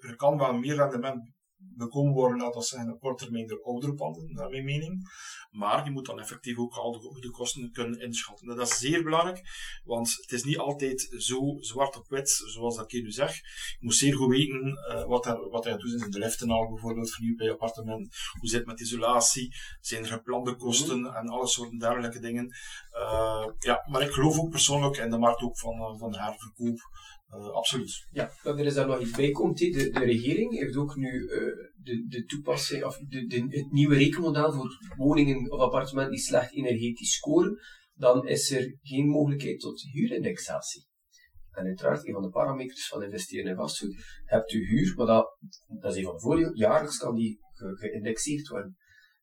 er 0.00 0.16
kan 0.16 0.38
wel 0.38 0.52
meer 0.52 0.76
rendement 0.76 1.32
bekomen 1.58 2.12
worden, 2.12 2.38
laten 2.38 2.60
we 2.60 2.66
zeggen, 2.66 2.92
op 2.92 3.00
korte 3.00 3.24
termijn 3.24 3.46
door 3.46 3.62
oudere 3.62 3.94
panden, 3.94 4.32
naar 4.32 4.50
mijn 4.50 4.64
mening. 4.64 5.10
Maar 5.50 5.84
je 5.84 5.90
moet 5.90 6.06
dan 6.06 6.20
effectief 6.20 6.58
ook 6.58 6.74
al 6.74 6.92
de, 6.92 7.20
de, 7.20 7.30
kosten 7.30 7.72
kunnen 7.72 8.00
inschatten. 8.00 8.46
Dat 8.46 8.70
is 8.70 8.78
zeer 8.78 9.02
belangrijk, 9.02 9.42
want 9.84 10.16
het 10.20 10.32
is 10.32 10.44
niet 10.44 10.58
altijd 10.58 11.14
zo 11.16 11.56
zwart 11.60 11.96
op 11.96 12.08
wit, 12.08 12.28
zoals 12.28 12.76
dat 12.76 12.92
ik 12.92 13.02
nu 13.02 13.10
zeg. 13.10 13.36
Je 13.36 13.76
moet 13.80 13.94
zeer 13.94 14.14
goed 14.14 14.28
weten 14.28 14.66
uh, 14.66 15.04
wat, 15.04 15.26
er, 15.26 15.48
wat 15.48 15.64
hij 15.64 15.76
doet 15.76 16.02
in 16.02 16.10
de 16.10 16.18
liften 16.18 16.50
al 16.50 16.68
bijvoorbeeld, 16.68 17.10
vernieuwd 17.10 17.36
bij 17.36 17.50
appartement. 17.50 18.16
Hoe 18.40 18.48
zit 18.48 18.58
het 18.58 18.68
met 18.68 18.80
isolatie? 18.80 19.54
Zijn 19.80 20.02
er 20.02 20.10
geplande 20.10 20.56
kosten 20.56 20.98
mm. 20.98 21.06
en 21.06 21.28
alle 21.28 21.46
soorten 21.46 21.78
dergelijke 21.78 22.20
dingen. 22.20 22.54
Uh, 22.92 23.46
ja, 23.58 23.84
maar 23.90 24.02
ik 24.02 24.10
geloof 24.10 24.38
ook 24.38 24.50
persoonlijk 24.50 24.96
in 24.96 25.10
de 25.10 25.18
markt 25.18 25.42
ook 25.42 25.58
van, 25.58 25.74
uh, 25.74 25.98
van 25.98 26.14
herverkoop. 26.14 26.80
Uh, 27.34 27.50
absoluut. 27.50 28.06
Ja, 28.10 28.32
er 28.42 28.66
is 28.66 28.74
daar 28.74 28.86
nog 28.86 29.00
iets 29.00 29.16
bij 29.16 29.30
komt. 29.30 29.58
De, 29.58 29.90
de 29.90 30.04
regering 30.04 30.58
heeft 30.58 30.76
ook 30.76 30.96
nu 30.96 31.10
uh, 31.10 31.30
de, 31.82 32.06
de 32.08 32.24
toepassing, 32.24 32.84
of 32.84 32.98
de, 32.98 33.26
de, 33.26 33.46
het 33.48 33.70
nieuwe 33.70 33.96
rekenmodel 33.96 34.52
voor 34.52 34.94
woningen 34.96 35.52
of 35.52 35.60
appartementen 35.60 36.12
die 36.12 36.22
slecht 36.22 36.52
energetisch 36.52 37.12
scoren. 37.12 37.58
Dan 37.94 38.26
is 38.26 38.50
er 38.50 38.76
geen 38.82 39.08
mogelijkheid 39.08 39.60
tot 39.60 39.82
huurindexatie. 39.92 40.86
En 41.50 41.64
uiteraard, 41.64 42.06
een 42.06 42.12
van 42.12 42.22
de 42.22 42.30
parameters 42.30 42.88
van 42.88 43.02
investeren 43.02 43.50
in 43.50 43.56
vastgoed, 43.56 43.96
hebt 44.24 44.52
u 44.52 44.66
huur, 44.66 44.94
maar 44.96 45.06
dat, 45.06 45.38
dat 45.80 45.96
is 45.96 46.04
een 46.04 46.20
van 46.20 46.50
jaarlijks 46.54 46.98
kan 46.98 47.14
die 47.14 47.38
ge, 47.52 47.76
geïndexeerd 47.76 48.48
worden. 48.48 48.76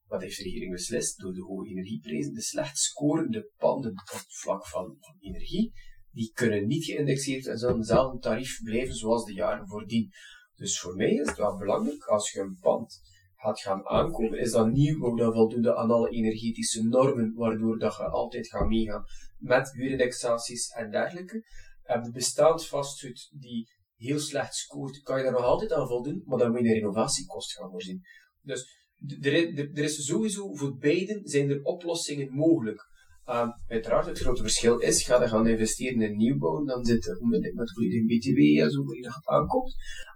Wat 0.07 0.21
heeft 0.21 0.37
de 0.37 0.43
regering 0.43 0.71
beslist? 0.71 1.19
Door 1.19 1.33
de 1.33 1.41
hoge 1.41 1.69
energieprijzen, 1.69 2.33
de 2.33 2.41
slecht 2.41 2.77
scorende 2.77 3.51
panden 3.57 3.91
op 3.91 4.09
het 4.11 4.25
vlak 4.27 4.67
van, 4.67 4.97
van 4.99 5.15
energie, 5.19 5.71
die 6.15 6.31
kunnen 6.33 6.67
niet 6.67 6.85
geïndexeerd 6.85 7.47
en 7.47 7.57
zullen 7.57 7.77
dezelfde 7.77 8.19
tarief 8.19 8.63
blijven 8.63 8.95
zoals 8.95 9.25
de 9.25 9.33
jaren 9.33 9.67
voordien. 9.67 10.11
Dus 10.55 10.79
voor 10.79 10.95
mij 10.95 11.11
is 11.11 11.27
het 11.27 11.37
wel 11.37 11.57
belangrijk, 11.57 12.03
als 12.03 12.31
je 12.31 12.39
een 12.39 12.57
pand 12.61 13.01
gaat 13.35 13.59
gaan 13.59 13.85
aankopen, 13.85 14.39
is 14.39 14.51
dat 14.51 14.71
nieuw 14.71 15.15
dan 15.15 15.33
voldoende 15.33 15.75
aan 15.75 15.91
alle 15.91 16.09
energetische 16.09 16.83
normen, 16.83 17.33
waardoor 17.33 17.79
dat 17.79 17.95
je 17.95 18.03
altijd 18.03 18.47
gaat 18.47 18.67
meegaan 18.67 19.03
met 19.37 19.71
huurindexaties 19.71 20.69
en 20.69 20.91
dergelijke. 20.91 21.45
En 21.83 22.03
de 22.03 22.11
bestaand 22.11 22.67
vastgoed 22.67 23.29
die 23.39 23.69
heel 23.95 24.19
slecht 24.19 24.55
scoort, 24.55 25.01
kan 25.01 25.17
je 25.17 25.23
daar 25.23 25.31
nog 25.31 25.43
altijd 25.43 25.73
aan 25.73 25.87
voldoen, 25.87 26.21
maar 26.25 26.37
dan 26.37 26.51
moet 26.51 26.59
je 26.59 26.67
een 26.67 26.73
renovatiekost 26.73 27.53
gaan 27.53 27.69
voorzien. 27.69 28.01
Dus 28.41 28.83
er 29.21 29.83
is 29.83 30.05
sowieso 30.05 30.53
voor 30.53 30.77
beiden 30.77 31.27
zijn 31.27 31.49
er 31.49 31.63
oplossingen 31.63 32.33
mogelijk. 32.33 32.93
Um, 33.29 33.51
uiteraard, 33.67 34.05
het 34.05 34.19
grote 34.19 34.41
verschil 34.41 34.77
is, 34.77 35.03
ga 35.03 35.21
je 35.21 35.27
gaan 35.27 35.47
investeren 35.47 36.01
in 36.01 36.17
nieuwbouw, 36.17 36.63
dan 36.63 36.85
zit 36.85 37.07
er 37.07 37.19
onmiddellijk 37.19 37.57
met 37.57 37.73
volledige 37.73 38.05
BTW 38.05 38.61
en 38.61 38.71
zo, 38.71 38.83
die 38.83 39.01
dat 39.01 39.21
aankomt. 39.23 39.75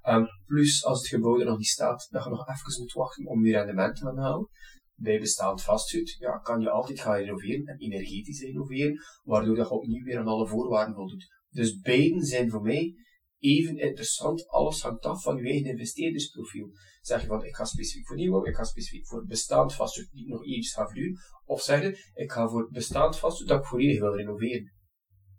Um, 0.10 0.26
plus, 0.46 0.86
als 0.86 1.00
het 1.00 1.08
gebouw 1.08 1.40
er 1.40 1.46
nog 1.46 1.58
niet 1.58 1.68
staat, 1.68 2.08
dat 2.10 2.24
je 2.24 2.30
nog 2.30 2.48
even 2.48 2.82
moet 2.82 2.94
wachten 2.94 3.26
om 3.26 3.46
je 3.46 3.52
rendement 3.52 3.96
te 3.96 4.06
gaan 4.06 4.18
halen. 4.18 4.48
Bij 4.96 5.20
bestaand 5.20 5.64
vastgoed, 5.64 6.16
ja, 6.20 6.38
kan 6.38 6.62
je 6.62 6.70
altijd 6.70 7.00
gaan 7.00 7.16
renoveren 7.16 7.66
en 7.66 7.78
energetisch 7.78 8.42
renoveren, 8.42 9.02
waardoor 9.24 9.56
je 9.56 9.70
opnieuw 9.70 10.04
weer 10.04 10.18
aan 10.18 10.28
alle 10.28 10.48
voorwaarden 10.48 10.96
voldoet. 10.96 11.28
Dus 11.50 11.80
beiden 11.80 12.22
zijn 12.22 12.50
voor 12.50 12.62
mij 12.62 12.94
even 13.40 13.78
interessant. 13.78 14.48
Alles 14.48 14.82
hangt 14.82 15.06
af 15.06 15.22
van 15.22 15.38
je 15.38 15.44
eigen 15.44 15.70
investeerdersprofiel. 15.70 16.72
Zeg 17.02 17.22
je 17.22 17.28
van, 17.28 17.44
ik 17.44 17.56
ga 17.56 17.66
specifiek 17.66 18.08
voor 18.08 18.16
nieuwbouw, 18.16 18.46
ik 18.46 18.56
ga 18.56 18.64
specifiek 18.64 19.08
voor 19.08 19.26
bestaand 19.26 19.74
vastgoed 19.76 20.12
die 20.12 20.28
nog 20.28 20.46
iets 20.46 20.74
ga 20.74 20.86
verhuren. 20.86 21.20
Of 21.46 21.62
zeg 21.62 21.82
je, 21.82 22.12
ik 22.14 22.32
ga 22.32 22.48
voor 22.48 22.70
bestaand 22.72 23.18
vastgoed 23.18 23.48
dat 23.48 23.60
ik 23.60 23.66
volledig 23.66 24.00
wil 24.00 24.16
renoveren. 24.16 24.74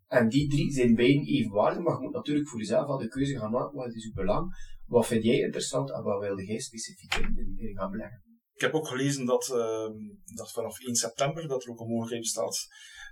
En 0.06 0.28
die 0.28 0.48
drie 0.48 0.72
zijn 0.72 0.94
beiden 0.94 1.26
evenwaardig, 1.26 1.82
maar 1.82 1.94
je 1.94 2.00
moet 2.00 2.12
natuurlijk 2.12 2.48
voor 2.48 2.58
jezelf 2.58 2.86
al 2.86 2.98
de 2.98 3.08
keuze 3.08 3.38
gaan 3.38 3.50
maken, 3.50 3.76
wat 3.76 3.94
is 3.94 4.04
uw 4.04 4.12
belang, 4.12 4.54
wat 4.86 5.06
vind 5.06 5.24
jij 5.24 5.38
interessant 5.38 5.90
en 5.90 6.02
wat 6.02 6.20
wil 6.20 6.40
jij 6.40 6.58
specifiek 6.58 7.14
in, 7.14 7.54
in, 7.56 7.76
gaan 7.76 7.90
beleggen. 7.90 8.22
Ik 8.52 8.60
heb 8.60 8.74
ook 8.74 8.88
gelezen 8.88 9.26
dat, 9.26 9.48
uh, 9.52 9.88
dat 10.36 10.52
vanaf 10.52 10.80
1 10.80 10.94
september 10.94 11.48
dat 11.48 11.64
er 11.64 11.70
ook 11.70 11.80
een 11.80 11.86
mogelijkheid 11.86 12.22
bestaat 12.22 12.66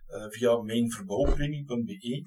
uh, 0.08 0.30
via 0.30 0.62
mijnverbouwpremie.be 0.62 2.22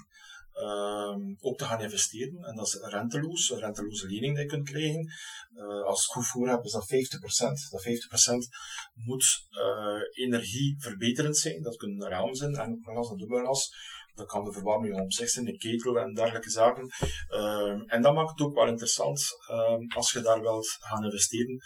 uh, 0.55 1.15
ook 1.39 1.58
te 1.58 1.65
gaan 1.65 1.81
investeren. 1.81 2.43
En 2.43 2.55
dat 2.55 2.67
is 2.67 2.74
renteloos, 2.81 3.50
een 3.50 3.60
renteloze 3.60 4.08
lening 4.08 4.34
die 4.36 4.43
je 4.43 4.50
kunt 4.50 4.70
krijgen. 4.70 5.12
Uh, 5.55 5.84
als 5.84 6.05
ik 6.05 6.12
goed 6.12 6.27
voor 6.27 6.48
heb, 6.48 6.63
is 6.63 6.72
dat 6.72 6.86
50%. 6.86 7.70
Dat 7.70 7.86
50% 7.86 8.48
moet 8.93 9.48
uh, 9.51 10.25
energieverbeterend 10.25 11.38
zijn. 11.38 11.62
Dat 11.62 11.75
kunnen 11.75 12.10
ramen 12.10 12.36
zijn, 12.36 12.55
en 12.55 12.79
glas 12.84 13.10
en 13.10 13.17
dubbelglas. 13.17 13.74
Dat 14.13 14.27
kan 14.27 14.43
de 14.43 14.51
verwarming 14.51 15.00
op 15.00 15.13
zich 15.13 15.29
zijn, 15.29 15.46
de 15.46 15.58
ketel 15.58 16.00
en 16.00 16.13
dergelijke 16.13 16.50
zaken. 16.50 16.89
Uh, 17.29 17.93
en 17.93 18.01
dat 18.01 18.13
maakt 18.13 18.29
het 18.29 18.41
ook 18.41 18.55
wel 18.55 18.67
interessant 18.67 19.29
als 19.96 20.12
je 20.12 20.22
daar 20.22 20.41
wilt 20.41 20.67
gaan 20.79 21.03
investeren. 21.03 21.62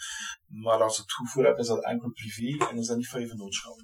Maar 0.46 0.82
als 0.82 0.98
het 0.98 1.12
goed 1.12 1.30
voor 1.30 1.44
hebt, 1.44 1.58
is 1.58 1.66
dat 1.66 1.84
enkel 1.84 2.10
privé 2.10 2.66
en 2.70 2.78
is 2.78 2.86
dat 2.86 2.96
niet 2.96 3.08
van 3.08 3.20
je 3.20 3.28
vennootschap. 3.28 3.76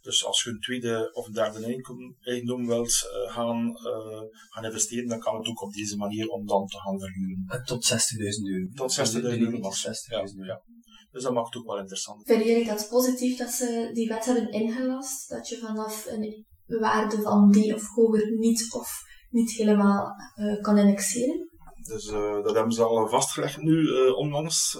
Dus 0.00 0.24
als 0.24 0.42
je 0.42 0.50
een 0.50 0.60
tweede 0.60 1.10
of 1.12 1.26
een 1.26 1.32
derde 1.32 1.64
eigendom 2.20 2.66
wilt 2.66 2.88
uh, 2.88 3.32
gaan, 3.34 3.68
uh, 3.68 4.22
gaan 4.48 4.64
investeren, 4.64 5.08
dan 5.08 5.18
kan 5.18 5.36
het 5.36 5.46
ook 5.46 5.62
op 5.62 5.72
deze 5.72 5.96
manier 5.96 6.28
om 6.28 6.46
dan 6.46 6.66
te 6.66 6.78
gaan 6.78 6.98
verhuren. 6.98 7.44
En 7.46 7.64
tot 7.64 7.92
60.000 7.92 7.98
euro. 8.42 8.68
Tot 8.74 9.14
60.000 9.14 9.22
euro. 9.22 9.70
60 9.70 10.10
ja, 10.10 10.44
ja. 10.44 10.62
Dus 11.10 11.22
dat 11.22 11.32
maakt 11.32 11.54
het 11.54 11.56
ook 11.56 11.68
wel 11.68 11.78
interessant. 11.78 12.26
Vinden 12.26 12.46
jullie 12.46 12.66
dat 12.66 12.88
positief 12.88 13.38
dat 13.38 13.50
ze 13.50 13.90
die 13.92 14.08
wet 14.08 14.24
hebben 14.24 14.52
ingelast? 14.52 15.28
Dat 15.28 15.48
je 15.48 15.58
vanaf 15.58 16.06
een 16.06 16.46
waarde 16.66 17.22
van 17.22 17.50
die 17.50 17.74
of 17.74 17.88
hoger 17.88 18.38
niet 18.38 18.72
of 18.74 18.88
niet 19.30 19.50
helemaal 19.50 20.14
uh, 20.36 20.60
kan 20.60 20.78
indexeren? 20.78 21.50
Dus 21.82 22.06
uh, 22.06 22.42
dat 22.42 22.54
hebben 22.54 22.72
ze 22.72 22.82
al 22.82 23.08
vastgelegd 23.08 23.62
nu, 23.62 23.80
uh, 23.80 24.16
onlangs, 24.16 24.78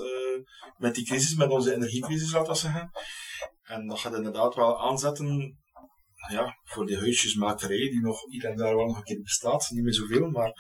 met 0.77 0.95
die 0.95 1.05
crisis, 1.05 1.35
met 1.35 1.51
onze 1.51 1.75
energiecrisis, 1.75 2.33
laten 2.33 2.53
we 2.53 2.59
zeggen. 2.59 2.91
En 3.69 3.87
dat 3.87 3.99
gaat 3.99 4.15
inderdaad 4.15 4.55
wel 4.55 4.81
aanzetten 4.81 5.59
ja, 6.29 6.59
voor 6.65 6.87
die 6.87 6.97
huisjesmakerij, 6.97 7.91
die 7.91 8.01
nog 8.01 8.21
hier 8.31 8.45
en 8.45 8.57
daar 8.57 8.77
wel 8.77 8.87
nog 8.87 8.97
een 8.97 9.03
keer 9.03 9.23
bestaat, 9.23 9.71
niet 9.71 9.85
meer 9.85 9.95
zoveel, 9.95 10.31
maar 10.31 10.53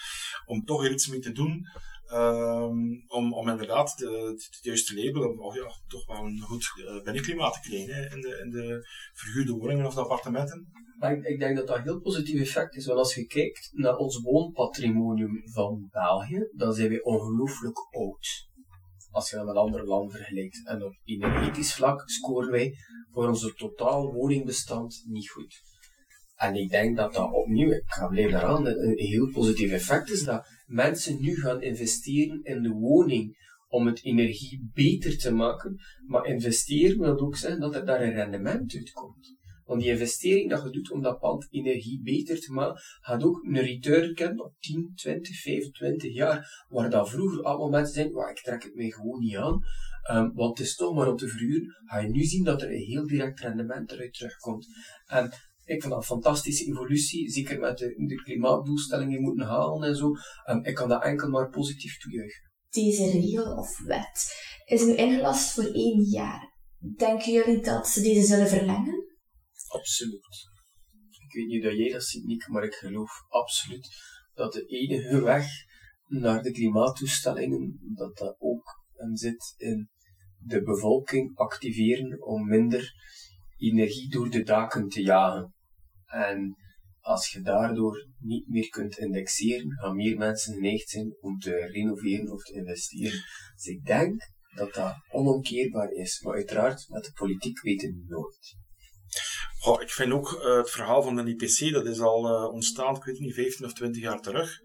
om 0.46 0.64
toch 0.64 0.88
iets 0.88 1.06
mee 1.06 1.20
te 1.20 1.32
doen, 1.32 1.66
um, 2.12 3.04
om, 3.06 3.34
om 3.34 3.48
inderdaad 3.48 3.96
de, 3.96 4.36
het 4.36 4.58
juiste 4.60 4.94
label, 4.94 5.30
om 5.30 5.54
ja, 5.54 5.70
toch 5.86 6.06
wel 6.06 6.24
een 6.24 6.40
goed 6.40 6.72
uh, 6.76 7.02
binnenklimaat 7.02 7.52
te 7.52 7.68
krijgen 7.68 8.10
in, 8.10 8.20
de, 8.20 8.40
in 8.44 8.50
de 8.50 8.88
verhuurde 9.12 9.52
woningen 9.52 9.86
of 9.86 9.94
de 9.94 10.00
appartementen. 10.00 10.72
Ik, 11.00 11.24
ik 11.24 11.38
denk 11.38 11.56
dat 11.56 11.66
dat 11.66 11.76
een 11.76 11.82
heel 11.82 12.00
positief 12.00 12.40
effect 12.40 12.76
is, 12.76 12.86
want 12.86 12.98
als 12.98 13.14
je 13.14 13.26
kijkt 13.26 13.70
naar 13.72 13.96
ons 13.96 14.22
woonpatrimonium 14.22 15.42
van 15.52 15.88
België, 15.90 16.48
dan 16.52 16.72
zijn 16.72 16.88
we 16.88 17.02
ongelooflijk 17.02 17.78
oud 17.90 18.48
als 19.10 19.30
je 19.30 19.36
dat 19.36 19.46
met 19.46 19.56
andere 19.56 19.84
landen 19.84 20.16
vergelijkt. 20.16 20.66
En 20.68 20.82
op 20.84 20.94
energetisch 21.04 21.74
vlak 21.74 22.02
scoren 22.10 22.50
wij 22.50 22.74
voor 23.10 23.28
onze 23.28 23.54
totaal 23.54 24.12
woningbestand 24.12 25.04
niet 25.06 25.30
goed. 25.30 25.66
En 26.34 26.54
ik 26.54 26.70
denk 26.70 26.96
dat 26.96 27.12
dat 27.12 27.32
opnieuw, 27.32 27.70
ik 27.70 27.82
ga 27.86 28.06
blijven 28.06 28.32
daaraan, 28.32 28.66
een 28.66 28.98
heel 28.98 29.30
positief 29.30 29.70
effect 29.72 30.10
is 30.10 30.24
dat 30.24 30.46
mensen 30.66 31.20
nu 31.20 31.34
gaan 31.34 31.62
investeren 31.62 32.42
in 32.42 32.62
de 32.62 32.68
woning 32.68 33.36
om 33.68 33.86
het 33.86 34.04
energie 34.04 34.70
beter 34.74 35.18
te 35.18 35.32
maken. 35.32 35.76
Maar 36.06 36.26
investeren 36.26 36.98
wil 36.98 37.18
ook 37.18 37.36
zeggen 37.36 37.60
dat 37.60 37.74
er 37.74 37.86
daar 37.86 38.02
een 38.02 38.14
rendement 38.14 38.74
uitkomt. 38.74 39.37
Want 39.68 39.80
die 39.80 39.90
investering 39.90 40.50
dat 40.50 40.62
je 40.62 40.70
doet 40.70 40.90
om 40.90 41.02
dat 41.02 41.18
pand 41.18 41.46
energie 41.50 42.00
beter 42.02 42.40
te 42.40 42.52
maken, 42.52 42.80
gaat 43.00 43.22
ook 43.22 43.44
een 43.44 43.60
return 43.60 44.14
kennen 44.14 44.44
op 44.44 44.54
10, 44.58 44.92
20, 44.94 45.40
25 45.40 46.14
jaar. 46.14 46.66
Waar 46.68 46.90
dat 46.90 47.10
vroeger 47.10 47.42
allemaal 47.42 47.68
mensen 47.68 47.94
zeiden, 47.94 48.28
ik 48.28 48.42
trek 48.42 48.62
het 48.62 48.74
mij 48.74 48.90
gewoon 48.90 49.20
niet 49.20 49.36
aan. 49.36 49.60
Um, 50.10 50.32
want 50.34 50.58
het 50.58 50.66
is 50.66 50.76
toch 50.76 50.94
maar 50.94 51.08
op 51.08 51.18
te 51.18 51.28
verhuren. 51.28 51.74
Ga 51.84 51.98
je 51.98 52.08
nu 52.08 52.22
zien 52.22 52.44
dat 52.44 52.62
er 52.62 52.70
een 52.70 52.86
heel 52.86 53.06
direct 53.06 53.40
rendement 53.40 53.92
eruit 53.92 54.14
terugkomt. 54.14 54.66
En 55.06 55.24
ik 55.64 55.80
vind 55.80 55.82
dat 55.82 55.96
een 55.96 56.02
fantastische 56.02 56.64
evolutie, 56.64 57.30
zeker 57.30 57.58
met 57.58 57.78
de, 57.78 58.22
klimaatdoelstellingen 58.24 59.22
moeten 59.22 59.46
halen 59.46 59.88
en 59.88 59.96
zo. 59.96 60.12
Um, 60.50 60.64
ik 60.64 60.74
kan 60.74 60.88
dat 60.88 61.04
enkel 61.04 61.28
maar 61.28 61.50
positief 61.50 61.98
toejuichen. 61.98 62.50
Deze 62.70 63.10
regel 63.10 63.56
of 63.56 63.78
wet 63.78 64.34
is 64.64 64.84
nu 64.84 64.94
ingelast 64.94 65.54
voor 65.54 65.64
één 65.64 66.02
jaar. 66.02 66.56
Denken 66.96 67.32
jullie 67.32 67.62
dat 67.62 67.88
ze 67.88 68.00
deze 68.00 68.26
zullen 68.26 68.48
verlengen? 68.48 69.07
Absoluut. 69.68 70.48
Ik 71.28 71.32
weet 71.32 71.46
niet 71.46 71.62
dat 71.62 71.76
jij 71.76 71.92
dat 71.92 72.04
ziet, 72.04 72.48
maar 72.48 72.64
ik 72.64 72.74
geloof 72.74 73.10
absoluut 73.28 73.88
dat 74.34 74.52
de 74.52 74.66
enige 74.66 75.22
weg 75.22 75.46
naar 76.06 76.42
de 76.42 76.50
klimaattoestellingen, 76.50 77.92
dat 77.94 78.16
dat 78.16 78.36
ook 78.38 78.86
zit 79.12 79.54
in 79.56 79.90
de 80.38 80.62
bevolking 80.62 81.36
activeren 81.36 82.26
om 82.26 82.48
minder 82.48 82.92
energie 83.56 84.10
door 84.10 84.30
de 84.30 84.42
daken 84.42 84.88
te 84.88 85.02
jagen. 85.02 85.54
En 86.06 86.56
als 87.00 87.32
je 87.32 87.40
daardoor 87.40 88.08
niet 88.18 88.48
meer 88.48 88.68
kunt 88.68 88.98
indexeren, 88.98 89.72
gaan 89.72 89.96
meer 89.96 90.16
mensen 90.16 90.54
geneigd 90.54 90.88
zijn 90.88 91.16
om 91.20 91.38
te 91.38 91.50
renoveren 91.50 92.32
of 92.32 92.42
te 92.42 92.52
investeren. 92.52 93.24
Dus 93.54 93.64
ik 93.64 93.84
denk 93.84 94.30
dat 94.54 94.74
dat 94.74 94.94
onomkeerbaar 95.10 95.90
is, 95.90 96.20
maar 96.20 96.34
uiteraard 96.34 96.88
met 96.88 97.04
de 97.04 97.12
politiek 97.12 97.60
weten 97.60 97.88
we 97.88 98.04
nooit. 98.06 98.56
Goh, 99.68 99.82
ik 99.82 99.90
vind 99.90 100.12
ook 100.12 100.32
uh, 100.32 100.56
het 100.56 100.70
verhaal 100.70 101.02
van 101.02 101.16
de 101.16 101.36
IPC, 101.36 101.72
dat 101.72 101.86
is 101.86 102.00
al 102.00 102.26
uh, 102.26 102.52
ontstaan, 102.52 102.96
ik 102.96 103.04
weet 103.04 103.18
niet, 103.18 103.34
15 103.34 103.66
of 103.66 103.72
20 103.72 104.02
jaar 104.02 104.20
terug. 104.20 104.60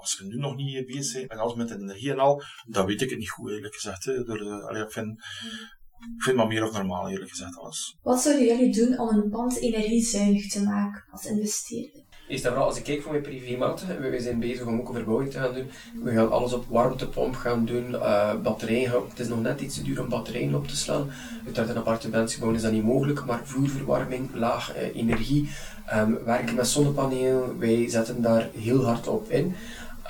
Als 0.00 0.16
je 0.18 0.24
nu 0.24 0.36
nog 0.36 0.56
niet 0.56 0.86
bezig 0.86 1.18
bent 1.18 1.30
en 1.30 1.38
alles 1.38 1.54
met 1.54 1.70
energie 1.70 2.10
en 2.10 2.18
al, 2.18 2.42
dan 2.66 2.86
weet 2.86 3.02
ik 3.02 3.10
het 3.10 3.18
niet 3.18 3.30
goed, 3.30 3.50
eerlijk 3.50 3.74
gezegd. 3.74 4.04
Hè. 4.04 4.24
Door, 4.24 4.62
allee, 4.62 4.82
ik, 4.82 4.92
vind, 4.92 5.08
ik 5.16 6.22
vind 6.22 6.24
het 6.24 6.36
maar 6.36 6.46
meer 6.46 6.64
of 6.64 6.72
normaal, 6.72 7.08
eerlijk 7.08 7.30
gezegd, 7.30 7.56
alles. 7.56 7.98
Wat 8.02 8.20
zouden 8.20 8.46
jullie 8.46 8.72
doen 8.72 8.98
om 8.98 9.08
een 9.08 9.30
pand 9.30 9.60
energiezuinig 9.60 10.48
te 10.48 10.62
maken 10.62 11.04
als 11.10 11.24
investeerder? 11.24 12.04
Eerst 12.28 12.44
en 12.44 12.50
vooral, 12.50 12.68
als 12.68 12.76
ik 12.78 12.84
kijk 12.84 13.02
voor 13.02 13.10
mijn 13.10 13.22
privématen, 13.22 14.10
we 14.10 14.20
zijn 14.20 14.38
bezig 14.38 14.66
om 14.66 14.78
ook 14.80 14.88
een 14.88 14.94
verbouwing 14.94 15.30
te 15.30 15.38
gaan 15.38 15.54
doen. 15.54 15.70
We 16.02 16.12
gaan 16.12 16.30
alles 16.30 16.52
op 16.52 16.64
warmtepomp 16.68 17.34
gaan 17.34 17.64
doen, 17.64 17.90
uh, 17.90 18.34
batterijen. 18.42 18.92
Het 19.08 19.18
is 19.18 19.28
nog 19.28 19.42
net 19.42 19.60
iets 19.60 19.74
te 19.74 19.82
duur 19.82 20.00
om 20.00 20.08
batterijen 20.08 20.54
op 20.54 20.68
te 20.68 20.76
slaan. 20.76 21.10
Uit 21.54 21.68
een 21.68 21.76
appartementsgebouw 21.76 22.52
is 22.52 22.62
dat 22.62 22.72
niet 22.72 22.84
mogelijk, 22.84 23.24
maar 23.24 23.40
vloerverwarming, 23.44 24.30
laag 24.34 24.76
uh, 24.76 24.96
energie, 24.96 25.48
um, 25.94 26.18
werken 26.24 26.54
met 26.54 26.68
zonnepanelen, 26.68 27.58
wij 27.58 27.90
zetten 27.90 28.22
daar 28.22 28.48
heel 28.58 28.84
hard 28.84 29.08
op 29.08 29.30
in. 29.30 29.54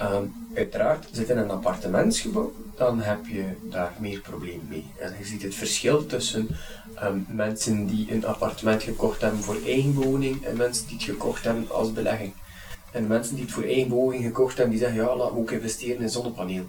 Um, 0.03 0.33
uiteraard, 0.55 1.09
zit 1.13 1.29
in 1.29 1.39
een 1.39 1.51
appartementsgebouw, 1.51 2.53
dan 2.77 3.01
heb 3.01 3.27
je 3.27 3.45
daar 3.71 3.93
meer 3.99 4.21
problemen 4.21 4.67
mee. 4.69 4.87
En 4.99 5.15
je 5.19 5.25
ziet 5.25 5.43
het 5.43 5.55
verschil 5.55 6.07
tussen 6.07 6.49
um, 7.03 7.27
mensen 7.29 7.87
die 7.87 8.13
een 8.13 8.27
appartement 8.27 8.83
gekocht 8.83 9.21
hebben 9.21 9.41
voor 9.41 9.57
eigen 9.67 9.95
woning 9.95 10.45
en 10.45 10.57
mensen 10.57 10.87
die 10.87 10.97
het 10.97 11.05
gekocht 11.05 11.45
hebben 11.45 11.71
als 11.71 11.93
belegging. 11.93 12.33
En 12.93 13.07
mensen 13.07 13.35
die 13.35 13.45
het 13.45 13.55
voor 13.55 13.63
eigen 13.63 13.89
woning 13.89 14.25
gekocht 14.25 14.57
hebben, 14.57 14.77
die 14.77 14.85
zeggen 14.85 15.03
ja, 15.03 15.17
laten 15.17 15.35
we 15.35 15.41
ook 15.41 15.51
investeren 15.51 16.03
in 16.03 16.11
zonnepaneel. 16.11 16.65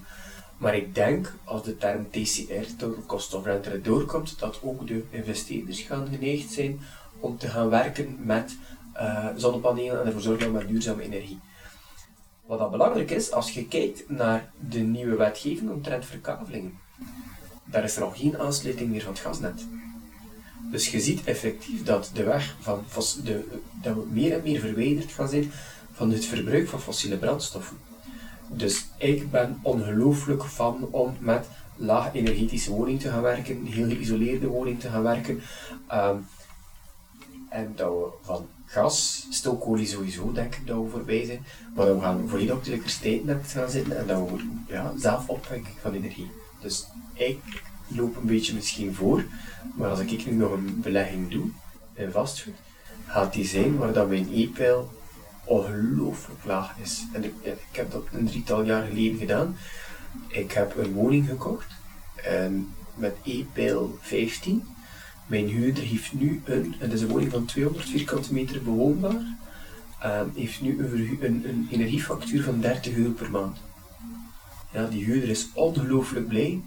Maar 0.57 0.75
ik 0.75 0.95
denk, 0.95 1.33
als 1.43 1.63
de 1.63 1.77
term 1.77 2.09
TCR, 2.09 2.75
Total 2.77 3.03
Cost 3.05 3.33
of 3.33 3.45
Rent, 3.45 3.83
doorkomt, 3.83 4.39
dat 4.39 4.59
ook 4.63 4.87
de 4.87 5.03
investeerders 5.09 5.79
gaan 5.79 6.07
geneigd 6.11 6.51
zijn 6.51 6.79
om 7.19 7.37
te 7.37 7.47
gaan 7.47 7.69
werken 7.69 8.17
met 8.19 8.57
uh, 8.95 9.27
zonnepanelen 9.35 9.99
en 9.99 10.05
ervoor 10.05 10.21
zorgen 10.21 10.51
met 10.51 10.67
duurzame 10.67 11.03
energie. 11.03 11.39
Wat 12.45 12.59
dat 12.59 12.71
belangrijk 12.71 13.11
is, 13.11 13.31
als 13.31 13.51
je 13.51 13.67
kijkt 13.67 14.09
naar 14.09 14.51
de 14.69 14.79
nieuwe 14.79 15.15
wetgeving 15.15 15.69
omtrent 15.69 16.05
verkavelingen, 16.05 16.79
daar 17.65 17.83
is 17.83 17.95
er 17.95 18.01
nog 18.01 18.17
geen 18.17 18.37
aansluiting 18.37 18.89
meer 18.89 19.01
van 19.01 19.13
het 19.13 19.21
gasnet. 19.21 19.65
Dus 20.71 20.91
je 20.91 20.99
ziet 20.99 21.23
effectief 21.23 21.83
dat 21.83 22.09
de 22.13 22.23
weg 22.23 22.55
van 22.59 22.83
de, 23.23 23.43
dat 23.81 23.95
we 23.95 24.03
meer 24.09 24.33
en 24.33 24.41
meer 24.43 24.59
verwijderd 24.59 25.11
gaan 25.11 25.29
zijn 25.29 25.51
van 25.93 26.11
het 26.11 26.25
verbruik 26.25 26.67
van 26.67 26.81
fossiele 26.81 27.17
brandstoffen. 27.17 27.77
Dus 28.47 28.85
ik 28.97 29.31
ben 29.31 29.59
ongelooflijk 29.61 30.43
van 30.43 30.87
om 30.91 31.15
met 31.19 31.47
laag 31.75 32.13
energetische 32.13 32.71
woning 32.71 32.99
te 32.99 33.09
gaan 33.09 33.21
werken, 33.21 33.65
heel 33.65 33.87
geïsoleerde 33.87 34.47
woning 34.47 34.79
te 34.79 34.89
gaan 34.89 35.03
werken. 35.03 35.41
Um, 35.93 36.25
en 37.49 37.73
dat 37.75 37.89
we 37.89 38.07
van 38.21 38.47
gas, 38.65 39.27
stookolie 39.29 39.87
sowieso, 39.87 40.31
denk 40.31 40.55
ik 40.55 40.67
dat 40.67 40.83
we 40.83 40.89
voorbij 40.89 41.25
zijn. 41.25 41.45
Maar 41.75 41.85
dat 41.85 41.95
we 41.95 42.01
gaan 42.01 42.29
volledig 42.29 42.55
op 42.55 42.63
de 42.63 42.71
elektriciteit 42.71 43.47
gaan 43.47 43.69
zitten 43.69 43.97
en 43.97 44.07
dat 44.07 44.29
we 44.29 44.49
ja, 44.67 44.93
zelf 44.97 45.29
opwekken 45.29 45.73
van 45.81 45.93
energie. 45.93 46.31
Dus 46.61 46.85
ik 47.13 47.63
loop 47.87 48.15
een 48.15 48.25
beetje 48.25 48.53
misschien 48.53 48.93
voor, 48.93 49.23
maar 49.75 49.89
als 49.89 49.99
ik 49.99 50.25
nu 50.25 50.31
nog 50.31 50.51
een 50.51 50.81
belegging 50.81 51.31
doe 51.31 51.45
in 51.93 52.11
vastgoed, 52.11 52.53
gaat 53.05 53.33
die 53.33 53.45
zijn 53.45 53.77
waar 53.77 53.93
dat 53.93 54.09
mijn 54.09 54.29
e-pijl 54.33 54.91
ongelooflijk 55.43 56.45
laag 56.45 56.75
is. 56.81 57.05
En 57.13 57.23
ik, 57.23 57.33
heb 57.71 57.91
dat 57.91 58.03
een 58.11 58.25
drietal 58.25 58.63
jaar 58.63 58.85
geleden 58.87 59.17
gedaan. 59.17 59.57
Ik 60.27 60.51
heb 60.51 60.77
een 60.77 60.93
woning 60.93 61.27
gekocht 61.27 61.67
en 62.15 62.73
met 62.95 63.15
e-pijl 63.23 63.97
15 64.01 64.63
mijn 65.25 65.47
huurder 65.47 65.83
heeft 65.83 66.13
nu 66.13 66.41
een, 66.45 66.75
het 66.77 66.93
is 66.93 67.01
een 67.01 67.07
woning 67.07 67.31
van 67.31 67.45
200 67.45 67.89
vierkante 67.89 68.33
meter 68.33 68.63
bewoonbaar, 68.63 69.21
um, 70.05 70.31
heeft 70.35 70.61
nu 70.61 70.79
een, 70.79 71.17
een, 71.21 71.43
een, 71.47 71.67
energiefactuur 71.71 72.43
van 72.43 72.59
30 72.59 72.95
euro 72.95 73.11
per 73.11 73.31
maand. 73.31 73.57
Ja, 74.71 74.87
die 74.87 75.05
huurder 75.05 75.29
is 75.29 75.49
ongelooflijk 75.53 76.27
blij. 76.27 76.61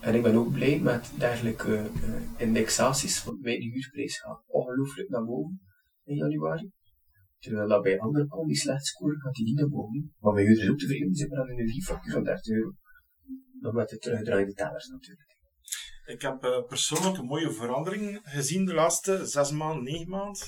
En 0.00 0.14
ik 0.14 0.22
ben 0.22 0.34
ook 0.34 0.52
blij 0.52 0.80
met 0.80 1.12
dergelijke 1.18 1.90
uh, 2.02 2.40
indexaties, 2.40 3.24
want 3.24 3.40
mijn 3.40 3.60
huurprijs 3.60 4.18
gaat 4.18 4.42
ongelooflijk 4.46 5.08
naar 5.08 5.24
boven 5.24 5.60
in 6.04 6.16
januari. 6.16 6.70
Terwijl 7.38 7.68
dat 7.68 7.82
bij 7.82 8.00
anderen 8.00 8.28
al 8.28 8.46
die 8.46 8.56
slecht 8.56 8.86
scoren 8.86 9.20
gaat 9.20 9.34
die 9.34 9.44
niet 9.44 9.56
naar 9.56 9.68
boven. 9.68 10.14
Maar 10.20 10.32
mijn 10.32 10.46
is 10.46 10.70
ook 10.70 10.78
tevreden, 10.78 11.14
zit 11.14 11.30
met 11.30 11.38
een 11.38 11.48
energiefactuur 11.48 12.12
van 12.12 12.24
30 12.24 12.54
euro. 12.54 12.72
Nog 13.60 13.72
met 13.72 13.88
de 13.88 13.98
terugdraaiende 13.98 14.54
tellers 14.54 14.88
natuurlijk. 14.88 15.36
Ik 16.06 16.22
heb 16.22 16.44
uh, 16.44 16.62
persoonlijk 16.66 17.16
een 17.16 17.24
mooie 17.24 17.52
verandering 17.52 18.20
gezien 18.22 18.64
de 18.64 18.74
laatste 18.74 19.26
zes 19.26 19.50
maanden, 19.50 19.84
negen 19.84 20.08
maanden, 20.08 20.42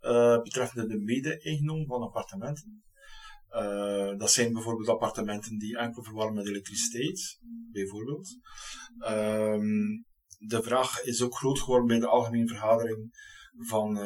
uh, 0.00 0.42
betreffende 0.42 0.86
de 0.86 0.98
mede-eigendom 0.98 1.86
van 1.86 2.02
appartementen. 2.02 2.82
Uh, 3.54 4.18
dat 4.18 4.30
zijn 4.30 4.52
bijvoorbeeld 4.52 4.88
appartementen 4.88 5.58
die 5.58 5.78
enkel 5.78 6.02
verwarmen 6.02 6.34
met 6.34 6.48
elektriciteit, 6.48 7.38
bijvoorbeeld. 7.72 8.28
Um, 9.08 10.06
de 10.38 10.62
vraag 10.62 11.02
is 11.02 11.22
ook 11.22 11.36
groot 11.36 11.58
geworden 11.58 11.86
bij 11.86 11.98
de 11.98 12.08
algemene 12.08 12.48
vergadering 12.48 13.10
van 13.56 13.98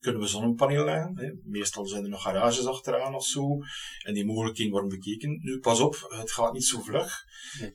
kunnen 0.00 0.20
we 0.20 0.26
zonnepanelen 0.26 0.84
leggen. 0.84 1.18
Hè? 1.18 1.30
Meestal 1.42 1.86
zijn 1.86 2.02
er 2.02 2.08
nog 2.08 2.22
garages 2.22 2.66
achteraan 2.66 3.14
of 3.14 3.24
zo. 3.24 3.58
En 4.04 4.14
die 4.14 4.24
mogelijkheden 4.24 4.72
worden 4.72 4.90
bekeken. 4.90 5.38
Nu, 5.42 5.58
pas 5.58 5.80
op, 5.80 6.06
het 6.08 6.32
gaat 6.32 6.52
niet 6.52 6.64
zo 6.64 6.80
vlug. 6.80 7.24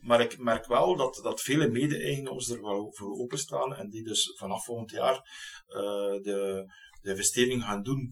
Maar 0.02 0.22
ik 0.22 0.38
merk 0.38 0.66
wel 0.66 0.96
dat, 0.96 1.20
dat 1.24 1.42
vele 1.42 1.68
mede-eigenaars 1.68 2.50
er 2.50 2.62
wel 2.62 2.94
voor 2.94 3.18
openstaan. 3.18 3.76
En 3.76 3.90
die 3.90 4.04
dus 4.04 4.34
vanaf 4.36 4.66
volgend 4.66 4.92
jaar 4.92 5.16
uh, 5.68 6.22
de, 6.22 6.66
de 7.04 7.10
investering 7.10 7.64
gaan 7.64 7.84
doen. 7.84 8.12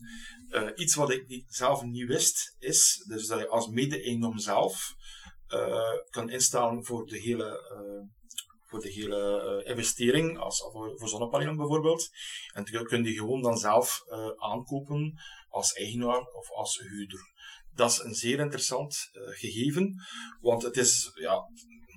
Uh, 0.49 0.69
iets 0.75 0.95
wat 0.95 1.11
ik 1.11 1.27
niet, 1.27 1.45
zelf 1.47 1.81
niet 1.81 2.07
wist, 2.07 2.55
is 2.59 3.05
dus 3.07 3.27
dat 3.27 3.39
je 3.39 3.47
als 3.47 3.67
mede-eigenaar 3.67 4.39
zelf 4.39 4.93
uh, 5.47 5.97
kan 6.09 6.29
instaan 6.29 6.85
voor 6.85 7.05
de 7.05 7.19
hele 7.19 7.69
voor 8.65 8.79
de 8.79 8.91
hele 8.91 9.63
investering, 9.65 10.37
als, 10.37 10.59
voor, 10.71 10.99
voor 10.99 11.09
zonnepanelen 11.09 11.57
bijvoorbeeld. 11.57 12.09
En 12.53 12.65
dan 12.71 12.83
kun 12.83 13.03
je 13.03 13.13
gewoon 13.13 13.41
dan 13.41 13.57
zelf 13.57 14.03
aankopen 14.37 15.13
als 15.49 15.73
eigenaar 15.73 16.21
of 16.21 16.51
als 16.51 16.77
huurder. 16.77 17.19
Dat 17.73 17.91
is 17.91 17.99
een 17.99 18.15
zeer 18.15 18.39
interessant 18.39 19.09
gegeven, 19.13 20.03
want 20.41 20.63
het 20.63 20.77
is, 20.77 21.11
ja, 21.13 21.43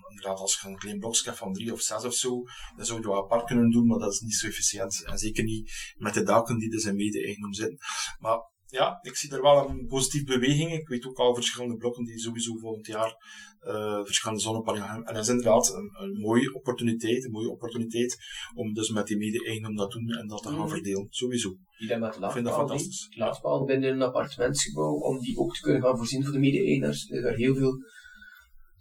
inderdaad, 0.08 0.38
als 0.38 0.61
je 0.61 0.68
een 0.68 0.78
klein 0.78 0.99
blokje 0.99 1.25
hebt 1.25 1.38
van 1.38 1.52
drie 1.52 1.73
of 1.73 1.80
zes 1.80 2.04
of 2.04 2.14
zo, 2.14 2.42
dan 2.76 2.87
zou 2.87 3.00
je 3.00 3.06
wel 3.06 3.25
apart 3.25 3.44
kunnen 3.44 3.70
doen, 3.70 3.87
maar 3.87 3.99
dat 3.99 4.12
is 4.12 4.20
niet 4.20 4.34
zo 4.34 4.46
efficiënt. 4.46 5.04
En 5.04 5.18
zeker 5.18 5.44
niet 5.44 5.94
met 5.96 6.14
de 6.14 6.23
daken 6.23 6.58
die 6.58 6.70
dus 6.70 6.84
in 6.84 6.96
mede-eigendom 6.96 7.54
zitten. 7.54 7.78
Maar 8.18 8.52
ja, 8.66 8.99
ik 9.02 9.16
zie 9.16 9.32
er 9.32 9.42
wel 9.42 9.68
een 9.68 9.87
positieve 9.87 10.26
beweging. 10.26 10.73
Ik 10.73 10.88
weet 10.88 11.06
ook 11.06 11.18
al 11.18 11.34
verschillende 11.34 11.76
blokken 11.76 12.04
die 12.04 12.18
sowieso 12.18 12.56
volgend 12.56 12.87
jaar 12.87 13.16
uh, 13.62 14.04
verschillende 14.04 14.42
zonnepanelen 14.42 14.88
hebben. 14.88 15.06
En 15.06 15.14
dat 15.14 15.23
is 15.23 15.28
inderdaad 15.28 15.75
een, 15.75 15.90
een, 16.02 16.20
mooie 16.20 16.55
opportuniteit, 16.55 17.24
een 17.24 17.31
mooie 17.31 17.50
opportuniteit 17.50 18.16
om 18.55 18.72
dus 18.72 18.90
met 18.90 19.07
die 19.07 19.16
mede-eigendom 19.16 19.76
dat 19.76 19.90
doen 19.90 20.09
en 20.09 20.28
dat 20.28 20.42
te 20.42 20.48
gaan 20.48 20.59
mm. 20.59 20.68
verdelen. 20.68 21.07
Sowieso. 21.11 21.57
Die 21.78 21.96
met 21.96 22.16
ik 22.16 22.31
vind 22.31 22.44
dat 22.44 22.55
fantastisch. 22.55 23.07
Laadpaal 23.11 23.64
binnen 23.64 23.90
een 23.90 24.02
appartementsgebouw, 24.02 24.94
om 24.94 25.18
die 25.18 25.38
ook 25.38 25.55
te 25.55 25.61
kunnen 25.61 25.83
gaan 25.83 25.96
voorzien 25.96 26.24
voor 26.24 26.33
de 26.33 26.38
mede-eigenaars. 26.38 27.11
Er 27.11 27.16
is 27.16 27.22
daar 27.22 27.35
heel 27.35 27.55
veel 27.55 27.76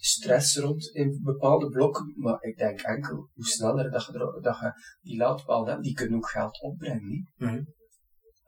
stress 0.06 0.58
rond 0.58 0.90
in 0.94 1.20
bepaalde 1.24 1.70
blokken, 1.70 2.14
maar 2.16 2.44
ik 2.44 2.58
denk 2.58 2.82
enkel 2.82 3.30
hoe 3.34 3.46
sneller 3.46 3.92
dat 3.92 4.06
je, 4.06 4.40
dat 4.42 4.60
je 4.60 4.72
die 5.02 5.18
laadpaal 5.18 5.68
hebt, 5.68 5.84
die 5.84 5.94
kunnen 5.94 6.18
ook 6.18 6.30
geld 6.30 6.62
opbrengen. 6.62 7.32
Mm 7.38 7.66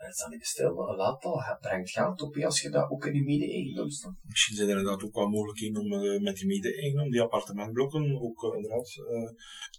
dat 0.05 0.13
is 0.13 0.21
dan 0.21 0.29
niet 0.29 0.45
stil, 0.45 0.89
een 0.89 0.95
laadpaal 0.95 1.57
brengt 1.61 1.89
geld 1.89 2.21
op 2.21 2.37
als 2.37 2.61
je 2.61 2.69
dat 2.69 2.89
ook 2.89 3.05
in 3.05 3.13
je 3.13 3.23
mede-eigendom 3.23 3.89
staat. 3.89 4.15
Misschien 4.21 4.55
zijn 4.55 4.69
er 4.69 4.77
inderdaad 4.77 5.03
ook 5.03 5.15
wel 5.15 5.29
mogelijkheden 5.29 5.81
om 5.81 5.91
uh, 5.91 6.21
met 6.21 6.35
die 6.35 6.45
mede-eigendom, 6.45 7.11
die 7.11 7.21
appartementblokken, 7.21 8.21
ook 8.21 8.43
uh, 8.43 8.55
inderdaad 8.55 8.95
uh, 8.97 9.29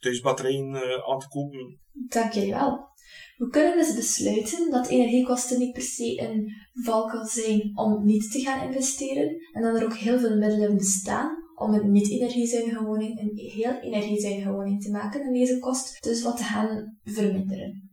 thuisbatterijen 0.00 0.74
aan 1.06 1.18
te 1.18 1.28
kopen. 1.28 1.80
Dank 1.92 2.32
jullie 2.32 2.52
wel. 2.52 2.94
We 3.36 3.48
kunnen 3.48 3.76
dus 3.76 3.94
besluiten 3.94 4.70
dat 4.70 4.88
energiekosten 4.88 5.58
niet 5.58 5.72
per 5.72 5.82
se 5.82 6.20
een 6.20 6.52
valkuil 6.72 7.24
zijn 7.24 7.70
om 7.74 8.04
niet 8.04 8.32
te 8.32 8.40
gaan 8.40 8.66
investeren 8.66 9.36
en 9.52 9.62
dat 9.62 9.76
er 9.76 9.84
ook 9.84 9.96
heel 9.96 10.18
veel 10.18 10.36
middelen 10.36 10.76
bestaan 10.76 11.35
om 11.56 11.74
een 11.74 11.92
niet-energiezuinige 11.92 12.84
woning 12.84 13.20
een 13.20 13.36
heel 13.36 13.80
energiezuinige 13.80 14.50
woning 14.52 14.82
te 14.82 14.90
maken 14.90 15.20
en 15.20 15.32
deze 15.32 15.58
kost 15.58 16.02
dus 16.02 16.22
wat 16.22 16.36
te 16.36 16.42
gaan 16.42 16.98
verminderen. 17.04 17.90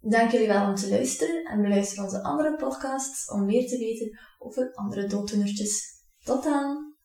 Dank 0.00 0.30
jullie 0.30 0.46
wel 0.46 0.68
om 0.68 0.74
te 0.74 0.88
luisteren 0.88 1.44
en 1.44 1.62
beluister 1.62 2.04
onze 2.04 2.22
andere 2.22 2.56
podcasts 2.56 3.30
om 3.30 3.46
meer 3.46 3.68
te 3.68 3.78
weten 3.78 4.18
over 4.38 4.74
andere 4.74 5.06
dooddoenertjes. 5.06 5.82
Tot 6.24 6.42
dan! 6.42 6.96